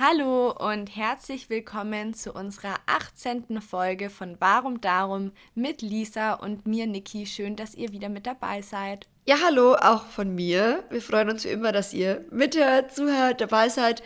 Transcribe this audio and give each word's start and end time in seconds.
Hallo 0.00 0.52
und 0.52 0.94
herzlich 0.94 1.50
willkommen 1.50 2.14
zu 2.14 2.32
unserer 2.32 2.76
18. 2.86 3.60
Folge 3.60 4.10
von 4.10 4.36
Warum 4.38 4.80
Darum 4.80 5.32
mit 5.56 5.82
Lisa 5.82 6.34
und 6.34 6.68
mir, 6.68 6.86
Niki. 6.86 7.26
Schön, 7.26 7.56
dass 7.56 7.74
ihr 7.74 7.90
wieder 7.90 8.08
mit 8.08 8.24
dabei 8.24 8.62
seid. 8.62 9.08
Ja, 9.26 9.38
hallo, 9.44 9.74
auch 9.74 10.06
von 10.06 10.32
mir. 10.36 10.84
Wir 10.90 11.02
freuen 11.02 11.30
uns 11.30 11.42
wie 11.44 11.48
immer, 11.48 11.72
dass 11.72 11.92
ihr 11.92 12.24
mithört, 12.30 12.94
zuhört, 12.94 13.40
dabei 13.40 13.70
seid. 13.70 14.04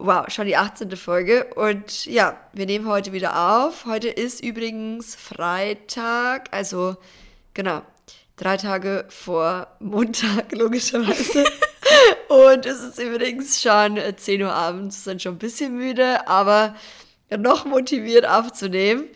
Wow, 0.00 0.28
schon 0.30 0.46
die 0.46 0.56
18. 0.56 0.96
Folge. 0.96 1.44
Und 1.54 2.06
ja, 2.06 2.36
wir 2.52 2.66
nehmen 2.66 2.88
heute 2.88 3.12
wieder 3.12 3.64
auf. 3.64 3.86
Heute 3.86 4.08
ist 4.08 4.42
übrigens 4.42 5.14
Freitag, 5.14 6.48
also 6.50 6.96
genau, 7.54 7.82
drei 8.34 8.56
Tage 8.56 9.04
vor 9.10 9.68
Montag, 9.78 10.50
logischerweise. 10.56 11.44
Und 12.28 12.66
es 12.66 12.82
ist 12.82 12.98
übrigens 12.98 13.60
schon 13.60 13.98
10 14.16 14.42
Uhr 14.42 14.52
abends, 14.52 15.04
sind 15.04 15.22
schon 15.22 15.36
ein 15.36 15.38
bisschen 15.38 15.74
müde, 15.74 16.26
aber 16.26 16.74
noch 17.36 17.64
motiviert 17.64 18.26
aufzunehmen. 18.26 19.06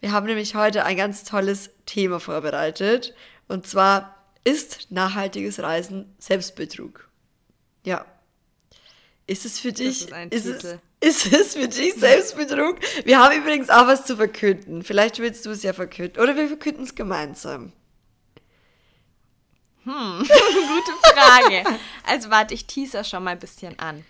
Wir 0.00 0.12
haben 0.12 0.26
nämlich 0.26 0.54
heute 0.54 0.84
ein 0.84 0.96
ganz 0.96 1.24
tolles 1.24 1.70
Thema 1.86 2.20
vorbereitet. 2.20 3.14
Und 3.48 3.66
zwar 3.66 4.16
ist 4.44 4.90
nachhaltiges 4.90 5.60
Reisen 5.60 6.14
Selbstbetrug. 6.18 7.08
Ja. 7.84 8.04
Ist 9.26 9.44
es 9.44 9.58
für 9.58 9.72
dich? 9.72 10.08
Ist 10.30 10.46
ist. 10.46 10.64
Es, 11.00 11.26
ist 11.26 11.32
es 11.32 11.54
für 11.54 11.68
dich 11.68 11.94
Selbstbetrug? 11.94 12.78
Wir 13.04 13.18
haben 13.18 13.36
übrigens 13.36 13.70
auch 13.70 13.86
was 13.86 14.06
zu 14.06 14.16
verkünden. 14.16 14.82
Vielleicht 14.82 15.18
willst 15.18 15.46
du 15.46 15.50
es 15.50 15.62
ja 15.62 15.72
verkünden. 15.72 16.22
Oder 16.22 16.36
wir 16.36 16.48
verkünden 16.48 16.84
es 16.84 16.94
gemeinsam. 16.94 17.72
Hm, 19.86 20.18
gute 20.18 20.92
Frage. 21.14 21.64
Also 22.04 22.28
warte, 22.28 22.54
ich 22.54 22.66
teaser 22.66 23.04
schon 23.04 23.22
mal 23.22 23.30
ein 23.30 23.38
bisschen 23.38 23.78
an. 23.78 24.04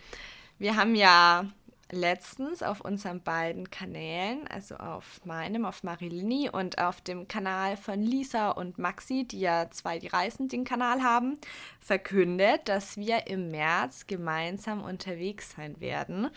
Wir 0.59 0.77
haben 0.77 0.95
ja 0.95 1.45
letztens 1.93 2.63
auf 2.63 2.81
unseren 2.81 3.23
beiden 3.23 3.71
Kanälen, 3.71 4.49
also 4.49 4.77
auf 4.77 5.21
meinem, 5.25 5.67
auf 5.67 5.83
Marilini 5.83 6.49
und 6.51 6.79
auf 6.79 7.03
dem 7.03 7.29
Kanal 7.29 7.77
von 7.77 8.03
Lisa 8.03 8.51
und 8.53 8.79
Maxi, 8.79 9.25
die 9.25 9.41
ja 9.41 9.71
zwei 9.71 9.99
die 9.99 10.09
Reisen 10.09 10.49
den 10.49 10.65
Kanal 10.65 11.03
haben, 11.03 11.39
verkündet, 11.79 12.63
dass 12.69 12.97
wir 12.97 13.27
im 13.27 13.51
März 13.51 14.07
gemeinsam 14.07 14.83
unterwegs 14.83 15.53
sein 15.57 15.79
werden. 15.79 16.31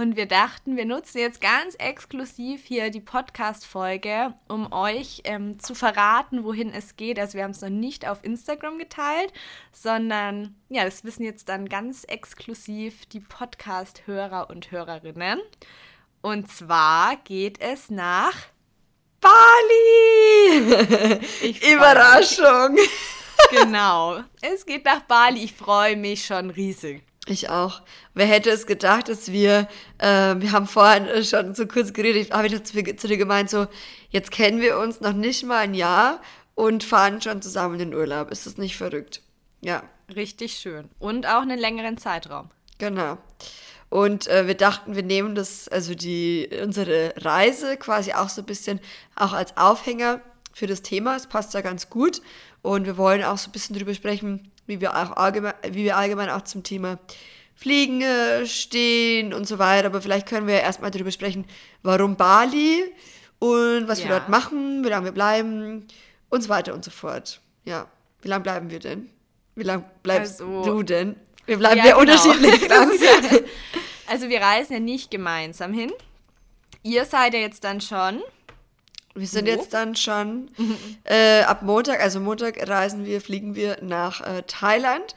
Und 0.00 0.16
wir 0.16 0.24
dachten, 0.24 0.78
wir 0.78 0.86
nutzen 0.86 1.18
jetzt 1.18 1.42
ganz 1.42 1.74
exklusiv 1.74 2.64
hier 2.64 2.88
die 2.90 3.02
Podcast-Folge, 3.02 4.32
um 4.48 4.72
euch 4.72 5.20
ähm, 5.24 5.58
zu 5.58 5.74
verraten, 5.74 6.42
wohin 6.42 6.72
es 6.72 6.96
geht. 6.96 7.18
Also 7.18 7.34
wir 7.34 7.44
haben 7.44 7.50
es 7.50 7.60
noch 7.60 7.68
nicht 7.68 8.08
auf 8.08 8.24
Instagram 8.24 8.78
geteilt, 8.78 9.30
sondern 9.72 10.54
ja, 10.70 10.86
das 10.86 11.04
wissen 11.04 11.22
jetzt 11.22 11.50
dann 11.50 11.68
ganz 11.68 12.04
exklusiv 12.04 13.04
die 13.12 13.20
Podcast-Hörer 13.20 14.48
und 14.48 14.70
Hörerinnen. 14.70 15.38
Und 16.22 16.50
zwar 16.50 17.16
geht 17.16 17.60
es 17.60 17.90
nach 17.90 18.38
Bali! 19.20 19.36
Überraschung! 21.74 22.78
genau, 23.50 24.22
es 24.40 24.64
geht 24.64 24.86
nach 24.86 25.02
Bali. 25.02 25.44
Ich 25.44 25.52
freue 25.52 25.96
mich 25.96 26.24
schon 26.24 26.48
riesig. 26.48 27.09
Ich 27.30 27.48
auch. 27.48 27.82
Wer 28.12 28.26
hätte 28.26 28.50
es 28.50 28.66
gedacht, 28.66 29.08
dass 29.08 29.30
wir, 29.30 29.68
äh, 29.98 30.34
wir 30.36 30.50
haben 30.50 30.66
vorhin 30.66 31.24
schon 31.24 31.54
so 31.54 31.64
kurz 31.64 31.92
geredet, 31.92 32.32
habe 32.32 32.48
ich 32.48 32.64
zu, 32.64 32.82
zu 32.96 33.06
dir 33.06 33.18
gemeint, 33.18 33.48
so, 33.48 33.68
jetzt 34.08 34.32
kennen 34.32 34.60
wir 34.60 34.76
uns 34.78 35.00
noch 35.00 35.12
nicht 35.12 35.44
mal 35.44 35.58
ein 35.58 35.74
Jahr 35.74 36.20
und 36.56 36.82
fahren 36.82 37.22
schon 37.22 37.40
zusammen 37.40 37.74
in 37.74 37.90
den 37.90 37.94
Urlaub. 37.94 38.32
Ist 38.32 38.46
das 38.46 38.56
nicht 38.56 38.76
verrückt? 38.76 39.22
Ja. 39.60 39.84
Richtig 40.12 40.54
schön. 40.54 40.88
Und 40.98 41.24
auch 41.24 41.42
einen 41.42 41.60
längeren 41.60 41.98
Zeitraum. 41.98 42.50
Genau. 42.78 43.16
Und 43.90 44.26
äh, 44.26 44.48
wir 44.48 44.56
dachten, 44.56 44.96
wir 44.96 45.04
nehmen 45.04 45.36
das, 45.36 45.68
also 45.68 45.94
die, 45.94 46.50
unsere 46.60 47.14
Reise 47.16 47.76
quasi 47.76 48.12
auch 48.12 48.28
so 48.28 48.42
ein 48.42 48.46
bisschen 48.46 48.80
auch 49.14 49.34
als 49.34 49.56
Aufhänger 49.56 50.20
für 50.52 50.66
das 50.66 50.82
Thema. 50.82 51.14
Es 51.14 51.28
passt 51.28 51.54
ja 51.54 51.60
ganz 51.60 51.90
gut. 51.90 52.22
Und 52.62 52.86
wir 52.86 52.96
wollen 52.96 53.22
auch 53.22 53.38
so 53.38 53.50
ein 53.50 53.52
bisschen 53.52 53.76
drüber 53.76 53.94
sprechen, 53.94 54.49
wie 54.70 54.80
wir, 54.80 54.96
auch 54.96 55.16
allgemein, 55.16 55.54
wie 55.68 55.84
wir 55.84 55.96
allgemein 55.96 56.30
auch 56.30 56.42
zum 56.42 56.62
Thema 56.62 56.98
Fliegen 57.54 58.00
äh, 58.00 58.46
stehen 58.46 59.34
und 59.34 59.46
so 59.46 59.58
weiter. 59.58 59.88
Aber 59.88 60.00
vielleicht 60.00 60.28
können 60.28 60.46
wir 60.46 60.60
erstmal 60.60 60.90
darüber 60.90 61.10
sprechen, 61.10 61.44
warum 61.82 62.16
Bali 62.16 62.84
und 63.40 63.88
was 63.88 63.98
ja. 63.98 64.08
wir 64.08 64.10
dort 64.18 64.28
machen, 64.28 64.84
wie 64.84 64.88
lange 64.88 65.06
wir 65.06 65.12
bleiben 65.12 65.86
und 66.30 66.42
so 66.42 66.48
weiter 66.48 66.72
und 66.72 66.84
so 66.84 66.90
fort. 66.92 67.40
Ja, 67.64 67.88
wie 68.22 68.28
lange 68.28 68.44
bleiben 68.44 68.70
wir 68.70 68.78
denn? 68.78 69.10
Wie 69.56 69.64
lange 69.64 69.84
bleibst 70.02 70.40
also, 70.40 70.64
du 70.64 70.82
denn? 70.84 71.16
Wir 71.46 71.58
bleiben 71.58 71.78
ja, 71.78 71.86
ja 71.86 71.98
genau. 71.98 72.12
unterschiedlich 72.12 72.68
lang. 72.68 72.90
also 74.06 74.28
wir 74.28 74.40
reisen 74.40 74.72
ja 74.72 74.80
nicht 74.80 75.10
gemeinsam 75.10 75.72
hin. 75.72 75.92
Ihr 76.82 77.04
seid 77.04 77.34
ja 77.34 77.40
jetzt 77.40 77.64
dann 77.64 77.80
schon 77.80 78.22
wir 79.14 79.26
sind 79.26 79.46
Wo? 79.46 79.50
jetzt 79.50 79.74
dann 79.74 79.96
schon 79.96 80.50
äh, 81.04 81.42
ab 81.42 81.62
Montag, 81.62 82.00
also 82.00 82.20
Montag 82.20 82.68
reisen 82.68 83.04
wir, 83.04 83.20
fliegen 83.20 83.54
wir 83.54 83.78
nach 83.82 84.20
äh, 84.20 84.42
Thailand 84.46 85.14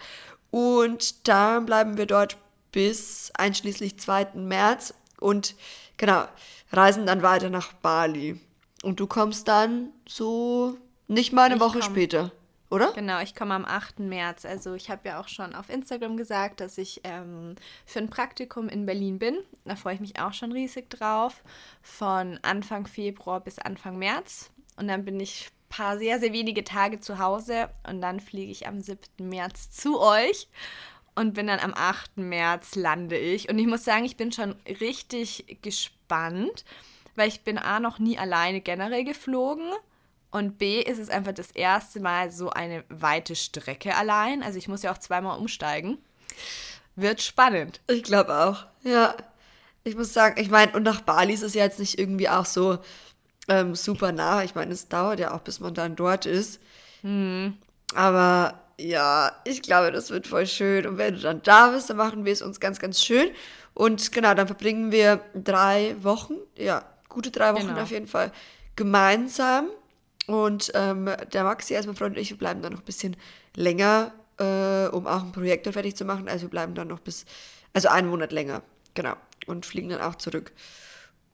und 0.51 1.27
dann 1.27 1.65
bleiben 1.65 1.97
wir 1.97 2.05
dort 2.05 2.37
bis 2.71 3.31
einschließlich 3.35 3.99
2. 3.99 4.29
März 4.35 4.93
und 5.19 5.55
genau, 5.97 6.25
reisen 6.71 7.05
dann 7.05 7.21
weiter 7.21 7.49
nach 7.49 7.73
Bali. 7.73 8.39
Und 8.81 8.99
du 8.99 9.07
kommst 9.07 9.47
dann 9.47 9.89
so 10.07 10.77
nicht 11.07 11.31
mal 11.31 11.43
eine 11.43 11.55
ich 11.55 11.61
Woche 11.61 11.79
komm. 11.79 11.91
später 11.91 12.31
oder? 12.73 12.91
Genau, 12.94 13.22
ich 13.22 13.35
komme 13.35 13.53
am 13.53 13.66
8. 13.66 14.00
März. 14.00 14.45
Also 14.45 14.73
ich 14.73 14.89
habe 14.89 15.07
ja 15.07 15.22
auch 15.22 15.28
schon 15.28 15.53
auf 15.53 15.69
Instagram 15.69 16.17
gesagt, 16.17 16.59
dass 16.59 16.79
ich 16.79 17.01
ähm, 17.03 17.56
für 17.85 18.00
ein 18.00 18.09
Praktikum 18.09 18.67
in 18.67 18.88
Berlin 18.88 19.19
bin. 19.19 19.38
Da 19.63 19.75
freue 19.75 19.94
ich 19.94 20.00
mich 20.00 20.19
auch 20.19 20.34
schon 20.34 20.51
riesig 20.51 20.89
drauf. 20.89 21.44
Von 21.83 22.39
Anfang 22.41 22.88
Februar 22.88 23.41
bis 23.41 23.59
Anfang 23.59 24.00
März. 24.00 24.50
Und 24.75 24.88
dann 24.88 25.06
bin 25.06 25.19
ich 25.19 25.51
ein 25.51 25.69
paar 25.69 25.97
sehr, 26.00 26.19
sehr 26.19 26.33
wenige 26.33 26.63
Tage 26.63 27.00
zu 27.00 27.19
Hause. 27.19 27.69
Und 27.88 28.01
dann 28.01 28.19
fliege 28.19 28.51
ich 28.51 28.67
am 28.67 28.81
7. 28.81 29.00
März 29.19 29.69
zu 29.69 30.01
euch. 30.01 30.47
Und 31.13 31.35
bin 31.35 31.45
dann 31.45 31.59
am 31.59 31.75
8. 31.75 32.17
März 32.17 32.73
lande 32.75 33.19
ich. 33.19 33.50
Und 33.50 33.59
ich 33.59 33.67
muss 33.67 33.85
sagen, 33.85 34.03
ich 34.03 34.17
bin 34.17 34.31
schon 34.31 34.56
richtig 34.79 35.59
gespannt, 35.62 36.66
weil 37.16 37.28
ich 37.28 37.44
bin 37.44 37.59
A 37.59 37.79
noch 37.79 38.00
nie 38.00 38.17
alleine 38.17 38.62
generell 38.62 39.03
geflogen 39.03 39.72
und 40.33 40.57
B 40.57 40.81
ist 40.81 40.97
es 40.97 41.09
einfach 41.09 41.31
das 41.31 41.51
erste 41.51 41.99
Mal 41.99 42.31
so 42.31 42.49
eine 42.49 42.83
weite 42.89 43.35
Strecke 43.35 43.95
allein. 43.95 44.41
Also 44.41 44.57
ich 44.57 44.67
muss 44.67 44.81
ja 44.81 44.91
auch 44.91 44.97
zweimal 44.97 45.38
umsteigen. 45.38 45.99
Wird 46.95 47.21
spannend. 47.21 47.81
Ich 47.88 48.01
glaube 48.01 48.35
auch. 48.35 48.66
Ja. 48.81 49.16
Ich 49.83 49.95
muss 49.95 50.11
sagen, 50.11 50.41
ich 50.41 50.49
meine, 50.49 50.71
und 50.71 50.81
nach 50.81 51.01
Bali 51.01 51.33
ist 51.33 51.44
es 51.44 51.53
ja 51.53 51.63
jetzt 51.63 51.79
nicht 51.79 51.99
irgendwie 51.99 52.29
auch 52.29 52.45
so 52.45 52.79
ähm, 53.47 53.75
super 53.75 54.11
nah. 54.11 54.44
Ich 54.44 54.55
meine, 54.55 54.73
es 54.73 54.88
dauert 54.88 55.19
ja 55.19 55.35
auch, 55.35 55.41
bis 55.41 55.59
man 55.59 55.75
dann 55.75 55.95
dort 55.95 56.25
ist. 56.25 56.59
Mhm. 57.03 57.57
Aber 57.94 58.59
ja, 58.79 59.33
ich 59.44 59.61
glaube, 59.61 59.91
das 59.91 60.09
wird 60.09 60.25
voll 60.25 60.47
schön. 60.47 60.88
Und 60.88 60.97
wenn 60.97 61.13
du 61.13 61.19
dann 61.19 61.44
da 61.44 61.69
bist, 61.69 61.91
dann 61.91 61.97
machen 61.97 62.25
wir 62.25 62.33
es 62.33 62.41
uns 62.41 62.59
ganz, 62.59 62.79
ganz 62.79 63.03
schön. 63.03 63.29
Und 63.75 64.11
genau, 64.11 64.33
dann 64.33 64.47
verbringen 64.47 64.91
wir 64.91 65.21
drei 65.35 65.95
Wochen, 66.01 66.38
ja, 66.57 66.83
gute 67.07 67.29
drei 67.29 67.53
Wochen 67.53 67.67
genau. 67.67 67.81
auf 67.81 67.91
jeden 67.91 68.07
Fall 68.07 68.31
gemeinsam. 68.75 69.67
Und 70.28 70.72
ähm, 70.73 71.09
der 71.34 71.44
Maxi, 71.44 71.75
also 71.75 71.88
mein 71.88 71.95
Freund 71.95 72.16
und 72.16 72.22
ich, 72.22 72.29
wir 72.29 72.38
bleiben 72.38 72.61
dann 72.61 72.73
noch 72.73 72.79
ein 72.79 72.85
bisschen 72.85 73.16
länger, 73.56 74.13
äh, 74.39 74.88
um 74.88 75.06
auch 75.07 75.23
ein 75.23 75.31
Projekt 75.31 75.67
fertig 75.67 75.95
zu 75.95 76.06
machen. 76.06 76.28
Also 76.28 76.44
wir 76.44 76.50
bleiben 76.50 76.75
dann 76.75 76.88
noch 76.88 77.00
bis, 77.00 77.25
also 77.73 77.89
einen 77.89 78.09
Monat 78.09 78.31
länger, 78.31 78.62
genau. 78.94 79.16
Und 79.45 79.66
fliegen 79.66 79.89
dann 79.89 80.01
auch 80.01 80.16
zurück. 80.16 80.53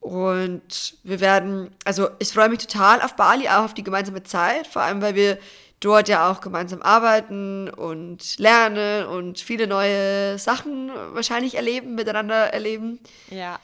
Und 0.00 0.96
wir 1.02 1.20
werden, 1.20 1.70
also 1.84 2.08
ich 2.18 2.28
freue 2.32 2.48
mich 2.48 2.58
total 2.58 3.02
auf 3.02 3.16
Bali, 3.16 3.48
auch 3.48 3.64
auf 3.64 3.74
die 3.74 3.84
gemeinsame 3.84 4.22
Zeit, 4.22 4.66
vor 4.66 4.82
allem 4.82 5.02
weil 5.02 5.14
wir 5.14 5.38
dort 5.78 6.08
ja 6.08 6.30
auch 6.30 6.40
gemeinsam 6.40 6.82
arbeiten 6.82 7.68
und 7.68 8.38
lernen 8.38 9.06
und 9.06 9.40
viele 9.40 9.66
neue 9.66 10.38
Sachen 10.38 10.90
wahrscheinlich 11.12 11.54
erleben, 11.54 11.94
miteinander 11.94 12.52
erleben. 12.52 12.98
Ja. 13.30 13.60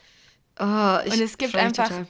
Oh, 0.59 1.11
und 1.11 1.21
es 1.21 1.37
gibt 1.37 1.55
einfach 1.55 1.89
total 1.89 2.07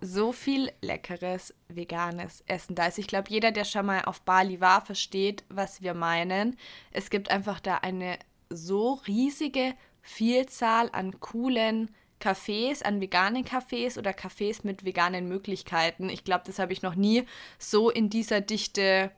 so 0.00 0.32
viel 0.32 0.70
leckeres 0.82 1.54
veganes 1.68 2.44
Essen 2.46 2.74
da 2.74 2.86
ist. 2.86 2.98
Ich 2.98 3.06
glaube, 3.06 3.30
jeder, 3.30 3.50
der 3.50 3.64
schon 3.64 3.86
mal 3.86 4.04
auf 4.04 4.20
Bali 4.22 4.60
war, 4.60 4.84
versteht, 4.84 5.44
was 5.48 5.82
wir 5.82 5.94
meinen. 5.94 6.56
Es 6.92 7.10
gibt 7.10 7.30
einfach 7.30 7.60
da 7.60 7.78
eine 7.78 8.18
so 8.50 8.94
riesige 9.06 9.74
Vielzahl 10.02 10.90
an 10.92 11.18
coolen 11.20 11.90
Cafés, 12.20 12.82
an 12.82 13.00
veganen 13.00 13.44
Cafés 13.44 13.98
oder 13.98 14.12
Cafés 14.12 14.60
mit 14.62 14.84
veganen 14.84 15.28
Möglichkeiten. 15.28 16.08
Ich 16.08 16.24
glaube, 16.24 16.44
das 16.46 16.58
habe 16.58 16.72
ich 16.72 16.82
noch 16.82 16.94
nie 16.94 17.24
so 17.58 17.90
in 17.90 18.08
dieser 18.08 18.40
Dichte 18.40 19.10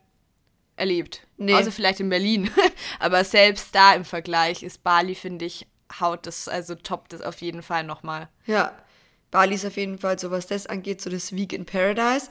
erlebt. 0.75 1.27
Nee. 1.37 1.53
Also 1.53 1.71
vielleicht 1.71 1.99
in 1.99 2.09
Berlin. 2.09 2.49
Aber 2.99 3.23
selbst 3.23 3.75
da 3.75 3.93
im 3.93 4.05
Vergleich 4.05 4.63
ist 4.63 4.83
Bali, 4.83 5.15
finde 5.15 5.45
ich, 5.45 5.67
haut 5.99 6.25
das, 6.25 6.47
also 6.47 6.75
toppt 6.75 7.13
das 7.13 7.21
auf 7.21 7.41
jeden 7.41 7.61
Fall 7.61 7.83
nochmal. 7.83 8.29
Ja, 8.45 8.73
Bali 9.31 9.55
ist 9.55 9.65
auf 9.65 9.77
jeden 9.77 9.99
Fall, 9.99 10.17
so 10.19 10.31
was 10.31 10.47
das 10.47 10.67
angeht, 10.67 11.01
so 11.01 11.09
das 11.09 11.33
Week 11.33 11.53
in 11.53 11.65
Paradise. 11.65 12.29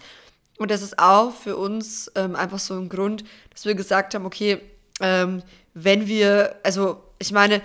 Und 0.58 0.70
das 0.70 0.82
ist 0.82 0.98
auch 0.98 1.32
für 1.32 1.56
uns 1.56 2.10
ähm, 2.16 2.34
einfach 2.34 2.58
so 2.58 2.74
ein 2.74 2.88
Grund, 2.88 3.24
dass 3.52 3.64
wir 3.64 3.74
gesagt 3.74 4.14
haben, 4.14 4.26
okay, 4.26 4.60
ähm, 5.00 5.42
wenn 5.74 6.08
wir, 6.08 6.56
also 6.64 7.02
ich 7.20 7.30
meine, 7.30 7.62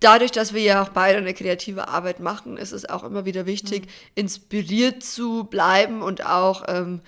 dadurch, 0.00 0.32
dass 0.32 0.52
wir 0.52 0.62
ja 0.62 0.82
auch 0.82 0.88
beide 0.88 1.18
eine 1.18 1.34
kreative 1.34 1.88
Arbeit 1.88 2.18
machen, 2.18 2.56
ist 2.56 2.72
es 2.72 2.88
auch 2.88 3.04
immer 3.04 3.24
wieder 3.24 3.46
wichtig, 3.46 3.86
mhm. 3.86 3.90
inspiriert 4.16 5.04
zu 5.04 5.44
bleiben 5.44 6.02
und 6.02 6.26
auch 6.26 6.64
ähm, 6.66 7.00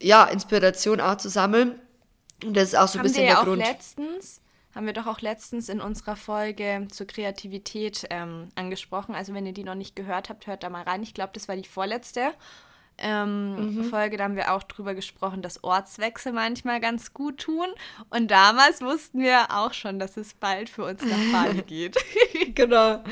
ja, 0.00 0.24
Inspiration 0.24 1.00
auch 1.00 1.16
zu 1.16 1.30
sammeln. 1.30 1.80
Und 2.44 2.54
das 2.56 2.64
ist 2.64 2.76
auch 2.76 2.88
so 2.88 2.98
ein 2.98 3.00
Haben 3.00 3.02
bisschen 3.04 3.22
wir 3.22 3.28
ja 3.28 3.32
der 3.32 3.40
auch 3.40 3.44
Grund. 3.44 3.62
letztens 3.62 4.40
haben 4.74 4.86
wir 4.86 4.92
doch 4.92 5.06
auch 5.06 5.20
letztens 5.20 5.68
in 5.68 5.80
unserer 5.80 6.16
Folge 6.16 6.86
zur 6.90 7.06
Kreativität 7.06 8.06
ähm, 8.10 8.48
angesprochen. 8.54 9.14
Also 9.14 9.34
wenn 9.34 9.46
ihr 9.46 9.52
die 9.52 9.64
noch 9.64 9.74
nicht 9.74 9.94
gehört 9.94 10.28
habt, 10.28 10.46
hört 10.46 10.62
da 10.62 10.70
mal 10.70 10.82
rein. 10.82 11.02
Ich 11.02 11.14
glaube, 11.14 11.30
das 11.32 11.48
war 11.48 11.56
die 11.56 11.68
vorletzte 11.68 12.32
ähm, 12.98 13.76
mhm. 13.76 13.84
Folge. 13.84 14.16
Da 14.16 14.24
haben 14.24 14.36
wir 14.36 14.52
auch 14.52 14.62
drüber 14.62 14.94
gesprochen, 14.94 15.42
dass 15.42 15.62
Ortswechsel 15.62 16.32
manchmal 16.32 16.80
ganz 16.80 17.12
gut 17.12 17.38
tun. 17.38 17.66
Und 18.10 18.30
damals 18.30 18.80
wussten 18.80 19.20
wir 19.20 19.50
auch 19.50 19.72
schon, 19.72 19.98
dass 19.98 20.16
es 20.16 20.34
bald 20.34 20.68
für 20.68 20.84
uns 20.84 21.02
nach 21.02 21.32
Bali 21.32 21.62
geht. 21.66 21.96
genau. 22.54 23.02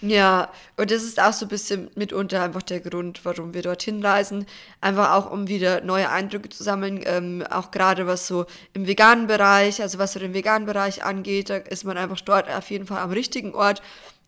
Ja, 0.00 0.52
und 0.76 0.90
das 0.90 1.02
ist 1.02 1.20
auch 1.20 1.32
so 1.32 1.46
ein 1.46 1.48
bisschen 1.48 1.90
mitunter 1.96 2.42
einfach 2.42 2.62
der 2.62 2.80
Grund, 2.80 3.24
warum 3.24 3.52
wir 3.52 3.62
dorthin 3.62 4.04
reisen. 4.04 4.46
Einfach 4.80 5.12
auch, 5.12 5.30
um 5.30 5.48
wieder 5.48 5.80
neue 5.80 6.08
Eindrücke 6.08 6.48
zu 6.50 6.62
sammeln, 6.62 7.02
ähm, 7.04 7.44
auch 7.50 7.72
gerade 7.72 8.06
was 8.06 8.26
so 8.26 8.46
im 8.74 8.86
veganen 8.86 9.26
Bereich, 9.26 9.82
also 9.82 9.98
was 9.98 10.12
so 10.12 10.20
den 10.20 10.34
veganen 10.34 10.66
Bereich 10.66 11.04
angeht, 11.04 11.50
da 11.50 11.56
ist 11.56 11.84
man 11.84 11.98
einfach 11.98 12.20
dort 12.20 12.48
auf 12.48 12.70
jeden 12.70 12.86
Fall 12.86 12.98
am 12.98 13.10
richtigen 13.10 13.54
Ort 13.54 13.82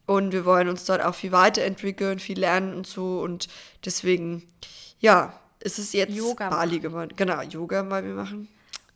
und 0.06 0.32
wir 0.32 0.44
wollen 0.44 0.68
uns 0.68 0.84
dort 0.86 1.02
auch 1.02 1.14
viel 1.14 1.30
weiterentwickeln, 1.30 2.18
viel 2.18 2.40
lernen 2.40 2.74
und 2.74 2.86
so 2.88 3.20
und 3.20 3.46
deswegen, 3.84 4.42
ja, 4.98 5.32
ist 5.60 5.78
es 5.78 5.92
jetzt 5.92 6.14
Yoga 6.16 6.48
Bali 6.48 6.80
geworden. 6.80 7.12
Genau, 7.14 7.42
Yoga 7.42 7.88
wollen 7.88 8.06
wir 8.06 8.14
machen. 8.14 8.48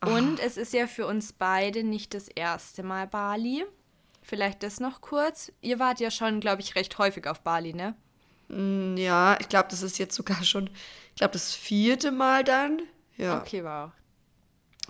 Und 0.05 0.41
ah. 0.41 0.45
es 0.45 0.57
ist 0.57 0.73
ja 0.73 0.87
für 0.87 1.07
uns 1.07 1.33
beide 1.33 1.85
nicht 1.85 2.15
das 2.15 2.29
erste 2.29 2.83
Mal 2.83 3.07
Bali. 3.07 3.65
Vielleicht 4.27 4.63
das 4.63 4.81
noch 4.81 5.03
kurz. 5.03 5.53
Ihr 5.61 5.79
wart 5.79 6.01
ja 6.01 6.11
schon, 6.11 6.41
glaube 6.41 6.63
ich, 6.63 6.75
recht 6.77 6.97
häufig 6.97 7.27
auf 7.27 7.43
Bali, 7.43 7.75
ne? 7.75 7.95
Mm, 8.49 8.97
ja, 8.97 9.37
ich 9.39 9.51
glaube, 9.51 9.69
das 9.69 9.83
ist 9.83 9.99
jetzt 9.99 10.15
sogar 10.15 10.43
schon, 10.45 10.71
ich 11.11 11.17
glaube, 11.17 11.35
das 11.35 11.55
vierte 11.55 12.11
Mal 12.11 12.43
dann. 12.43 12.81
Ja. 13.19 13.39
Okay, 13.39 13.63
wow. 13.63 13.93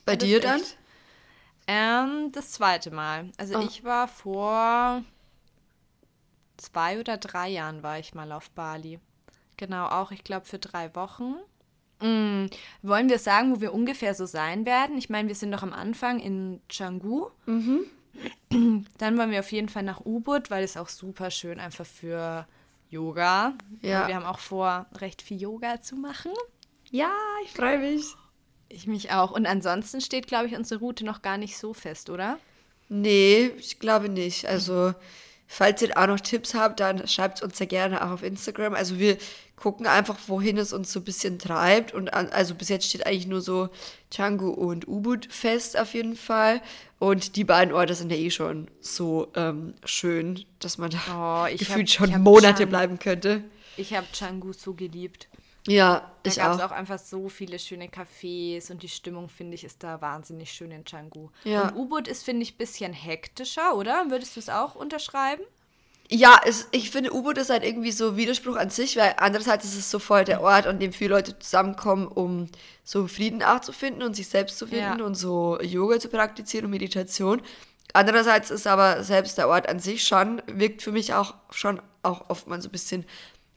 Bei 0.04 0.12
ja, 0.12 0.18
dir 0.18 0.40
dann? 0.40 0.60
Ähm, 1.66 2.30
das 2.30 2.52
zweite 2.52 2.92
Mal. 2.92 3.32
Also 3.36 3.58
oh. 3.58 3.62
ich 3.62 3.82
war 3.82 4.06
vor 4.06 5.02
zwei 6.56 7.00
oder 7.00 7.16
drei 7.16 7.48
Jahren 7.48 7.82
war 7.82 7.98
ich 7.98 8.14
mal 8.14 8.30
auf 8.30 8.50
Bali. 8.52 9.00
Genau, 9.56 9.86
auch 9.86 10.12
ich 10.12 10.22
glaube 10.22 10.46
für 10.46 10.60
drei 10.60 10.94
Wochen. 10.94 11.34
Mm, 12.00 12.46
wollen 12.82 13.08
wir 13.08 13.18
sagen, 13.18 13.56
wo 13.56 13.60
wir 13.60 13.74
ungefähr 13.74 14.14
so 14.14 14.26
sein 14.26 14.64
werden? 14.64 14.96
Ich 14.96 15.10
meine, 15.10 15.26
wir 15.26 15.34
sind 15.34 15.50
noch 15.50 15.64
am 15.64 15.72
Anfang 15.72 16.20
in 16.20 16.60
Canggu. 16.68 17.30
Mhm. 17.46 17.86
Dann 18.98 19.18
wollen 19.18 19.30
wir 19.30 19.40
auf 19.40 19.52
jeden 19.52 19.68
Fall 19.68 19.82
nach 19.82 20.04
Ubud, 20.04 20.50
weil 20.50 20.64
es 20.64 20.76
auch 20.76 20.88
super 20.88 21.30
schön 21.30 21.58
einfach 21.60 21.86
für 21.86 22.46
Yoga. 22.90 23.54
Ja. 23.82 24.06
Wir 24.06 24.14
haben 24.14 24.26
auch 24.26 24.38
vor, 24.38 24.86
recht 24.96 25.22
viel 25.22 25.40
Yoga 25.40 25.80
zu 25.80 25.96
machen. 25.96 26.32
Ja, 26.90 27.12
ich 27.44 27.50
freue 27.50 27.78
mich. 27.78 28.04
Ich 28.68 28.86
mich 28.86 29.10
auch. 29.10 29.32
Und 29.32 29.46
ansonsten 29.46 30.00
steht, 30.00 30.26
glaube 30.26 30.46
ich, 30.46 30.54
unsere 30.54 30.80
Route 30.80 31.04
noch 31.04 31.22
gar 31.22 31.38
nicht 31.38 31.58
so 31.58 31.74
fest, 31.74 32.10
oder? 32.10 32.38
Nee, 32.88 33.50
ich 33.58 33.78
glaube 33.78 34.08
nicht. 34.08 34.46
Also 34.46 34.94
Falls 35.46 35.82
ihr 35.82 35.96
auch 35.96 36.06
noch 36.06 36.20
Tipps 36.20 36.54
habt, 36.54 36.80
dann 36.80 37.06
schreibt 37.06 37.38
es 37.38 37.42
uns 37.42 37.58
sehr 37.58 37.66
gerne 37.66 38.04
auch 38.04 38.10
auf 38.10 38.22
Instagram. 38.22 38.74
Also 38.74 38.98
wir 38.98 39.18
gucken 39.56 39.86
einfach, 39.86 40.16
wohin 40.26 40.56
es 40.58 40.72
uns 40.72 40.92
so 40.92 41.00
ein 41.00 41.04
bisschen 41.04 41.38
treibt. 41.38 41.92
Und 41.92 42.12
an, 42.12 42.28
also 42.30 42.54
bis 42.54 42.68
jetzt 42.68 42.88
steht 42.88 43.06
eigentlich 43.06 43.26
nur 43.26 43.40
so 43.40 43.68
Canggu 44.10 44.48
und 44.48 44.88
Ubud 44.88 45.28
fest 45.30 45.78
auf 45.78 45.94
jeden 45.94 46.16
Fall. 46.16 46.60
Und 46.98 47.36
die 47.36 47.44
beiden 47.44 47.74
Orte 47.74 47.94
sind 47.94 48.10
ja 48.10 48.16
eh 48.16 48.30
schon 48.30 48.68
so 48.80 49.30
ähm, 49.36 49.74
schön, 49.84 50.44
dass 50.60 50.78
man 50.78 50.90
da 50.90 51.46
oh, 51.46 51.52
gefühlt 51.56 51.88
hab, 52.00 52.08
schon 52.08 52.22
Monate 52.22 52.62
Chang, 52.62 52.68
bleiben 52.70 52.98
könnte. 52.98 53.44
Ich 53.76 53.94
habe 53.94 54.06
Canggu 54.16 54.52
so 54.52 54.74
geliebt. 54.74 55.28
Ja, 55.66 56.12
da 56.22 56.30
ich 56.30 56.36
gab 56.36 56.54
es 56.54 56.60
auch. 56.60 56.66
auch 56.66 56.72
einfach 56.72 56.98
so 56.98 57.28
viele 57.28 57.58
schöne 57.58 57.86
Cafés 57.86 58.70
und 58.70 58.82
die 58.82 58.88
Stimmung, 58.88 59.28
finde 59.28 59.54
ich, 59.54 59.64
ist 59.64 59.82
da 59.82 60.00
wahnsinnig 60.00 60.52
schön 60.52 60.70
in 60.70 60.84
Canggu. 60.84 61.30
Ja. 61.44 61.68
Und 61.68 61.76
U-Boot 61.76 62.06
ist, 62.06 62.22
finde 62.24 62.42
ich, 62.42 62.54
ein 62.54 62.58
bisschen 62.58 62.92
hektischer, 62.92 63.74
oder? 63.74 64.10
Würdest 64.10 64.36
du 64.36 64.40
es 64.40 64.50
auch 64.50 64.74
unterschreiben? 64.74 65.42
Ja, 66.10 66.38
es, 66.44 66.68
ich 66.70 66.90
finde, 66.90 67.14
U-Boot 67.14 67.38
ist 67.38 67.48
halt 67.48 67.64
irgendwie 67.64 67.92
so 67.92 68.16
Widerspruch 68.16 68.56
an 68.56 68.68
sich, 68.68 68.96
weil 68.98 69.14
andererseits 69.16 69.64
ist 69.64 69.76
es 69.76 69.90
so 69.90 69.98
voll 69.98 70.24
der 70.24 70.42
Ort, 70.42 70.66
an 70.66 70.78
dem 70.78 70.92
viele 70.92 71.14
Leute 71.14 71.38
zusammenkommen, 71.38 72.06
um 72.08 72.48
so 72.82 73.06
Frieden 73.06 73.42
auch 73.42 73.60
zu 73.60 73.72
finden 73.72 74.02
und 74.02 74.14
sich 74.14 74.28
selbst 74.28 74.58
zu 74.58 74.66
finden 74.66 74.98
ja. 74.98 75.04
und 75.04 75.14
so 75.14 75.58
Yoga 75.62 75.98
zu 75.98 76.08
praktizieren 76.08 76.66
und 76.66 76.72
Meditation. 76.72 77.40
Andererseits 77.94 78.50
ist 78.50 78.66
aber 78.66 79.02
selbst 79.02 79.38
der 79.38 79.48
Ort 79.48 79.68
an 79.68 79.78
sich 79.78 80.06
schon, 80.06 80.42
wirkt 80.46 80.82
für 80.82 80.92
mich 80.92 81.14
auch 81.14 81.34
schon 81.50 81.80
auch 82.02 82.28
oftmals 82.28 82.64
so 82.64 82.68
ein 82.68 82.72
bisschen 82.72 83.06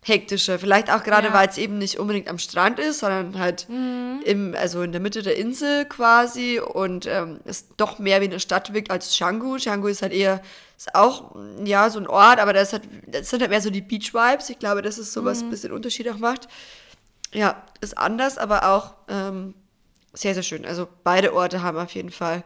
hektischer. 0.07 0.57
Vielleicht 0.57 0.91
auch 0.91 1.03
gerade, 1.03 1.27
ja. 1.27 1.33
weil 1.33 1.47
es 1.47 1.57
eben 1.57 1.77
nicht 1.77 1.99
unbedingt 1.99 2.29
am 2.29 2.39
Strand 2.39 2.79
ist, 2.79 2.99
sondern 2.99 3.37
halt 3.37 3.67
mhm. 3.69 4.21
im, 4.23 4.55
also 4.57 4.81
in 4.81 4.91
der 4.91 5.01
Mitte 5.01 5.21
der 5.21 5.37
Insel 5.37 5.85
quasi 5.85 6.59
und 6.59 7.05
ähm, 7.07 7.39
es 7.45 7.67
doch 7.75 7.99
mehr 7.99 8.21
wie 8.21 8.25
eine 8.25 8.39
Stadt 8.39 8.73
wirkt 8.73 8.89
als 8.89 9.17
Canggu. 9.17 9.57
Canggu 9.57 9.87
ist 9.87 10.01
halt 10.01 10.13
eher, 10.13 10.41
ist 10.77 10.95
auch, 10.95 11.35
ja, 11.63 11.89
so 11.89 11.99
ein 11.99 12.07
Ort, 12.07 12.39
aber 12.39 12.53
das, 12.53 12.73
hat, 12.73 12.83
das 13.07 13.29
sind 13.29 13.41
halt 13.41 13.51
mehr 13.51 13.61
so 13.61 13.69
die 13.69 13.81
Beach-Vibes. 13.81 14.49
Ich 14.49 14.59
glaube, 14.59 14.81
das 14.81 14.97
ist 14.97 15.11
so, 15.11 15.25
was 15.25 15.41
mhm. 15.41 15.47
ein 15.47 15.51
bisschen 15.51 15.71
Unterschied 15.73 16.09
auch 16.09 16.17
macht. 16.17 16.47
Ja, 17.33 17.61
ist 17.81 17.97
anders, 17.97 18.37
aber 18.37 18.69
auch 18.69 18.93
ähm, 19.09 19.53
sehr, 20.13 20.33
sehr 20.33 20.43
schön. 20.43 20.65
Also 20.65 20.87
beide 21.03 21.33
Orte 21.33 21.61
haben 21.61 21.77
auf 21.77 21.93
jeden 21.93 22.11
Fall, 22.11 22.43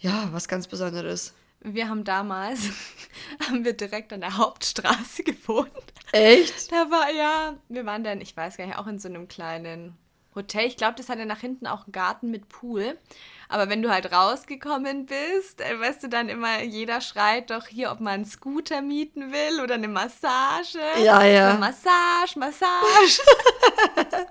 ja, 0.00 0.28
was 0.32 0.48
ganz 0.48 0.66
Besonderes. 0.66 1.34
Wir 1.60 1.88
haben 1.88 2.04
damals, 2.04 2.70
haben 3.48 3.64
wir 3.64 3.72
direkt 3.72 4.12
an 4.12 4.20
der 4.20 4.36
Hauptstraße 4.36 5.22
gewohnt. 5.24 5.92
Echt? 6.12 6.70
Da 6.70 6.90
war 6.90 7.10
ja, 7.10 7.54
wir 7.68 7.84
waren 7.84 8.04
dann, 8.04 8.20
ich 8.20 8.36
weiß 8.36 8.56
gar 8.56 8.66
nicht, 8.66 8.78
auch 8.78 8.86
in 8.86 8.98
so 8.98 9.08
einem 9.08 9.28
kleinen 9.28 9.96
Hotel. 10.34 10.66
Ich 10.66 10.76
glaube, 10.76 10.94
das 10.96 11.08
hatte 11.08 11.26
nach 11.26 11.40
hinten 11.40 11.66
auch 11.66 11.84
einen 11.84 11.92
Garten 11.92 12.30
mit 12.30 12.48
Pool. 12.48 12.96
Aber 13.48 13.68
wenn 13.68 13.82
du 13.82 13.90
halt 13.90 14.12
rausgekommen 14.12 15.06
bist, 15.06 15.60
äh, 15.60 15.80
weißt 15.80 16.04
du 16.04 16.08
dann 16.08 16.28
immer, 16.28 16.62
jeder 16.62 17.00
schreit 17.00 17.50
doch 17.50 17.66
hier, 17.66 17.90
ob 17.90 18.00
man 18.00 18.14
einen 18.14 18.24
Scooter 18.24 18.80
mieten 18.80 19.32
will 19.32 19.60
oder 19.60 19.74
eine 19.74 19.88
Massage. 19.88 20.78
Ja, 21.02 21.24
ja. 21.24 21.50
Oder 21.50 21.58
Massage, 21.58 22.38
Massage. 22.38 23.20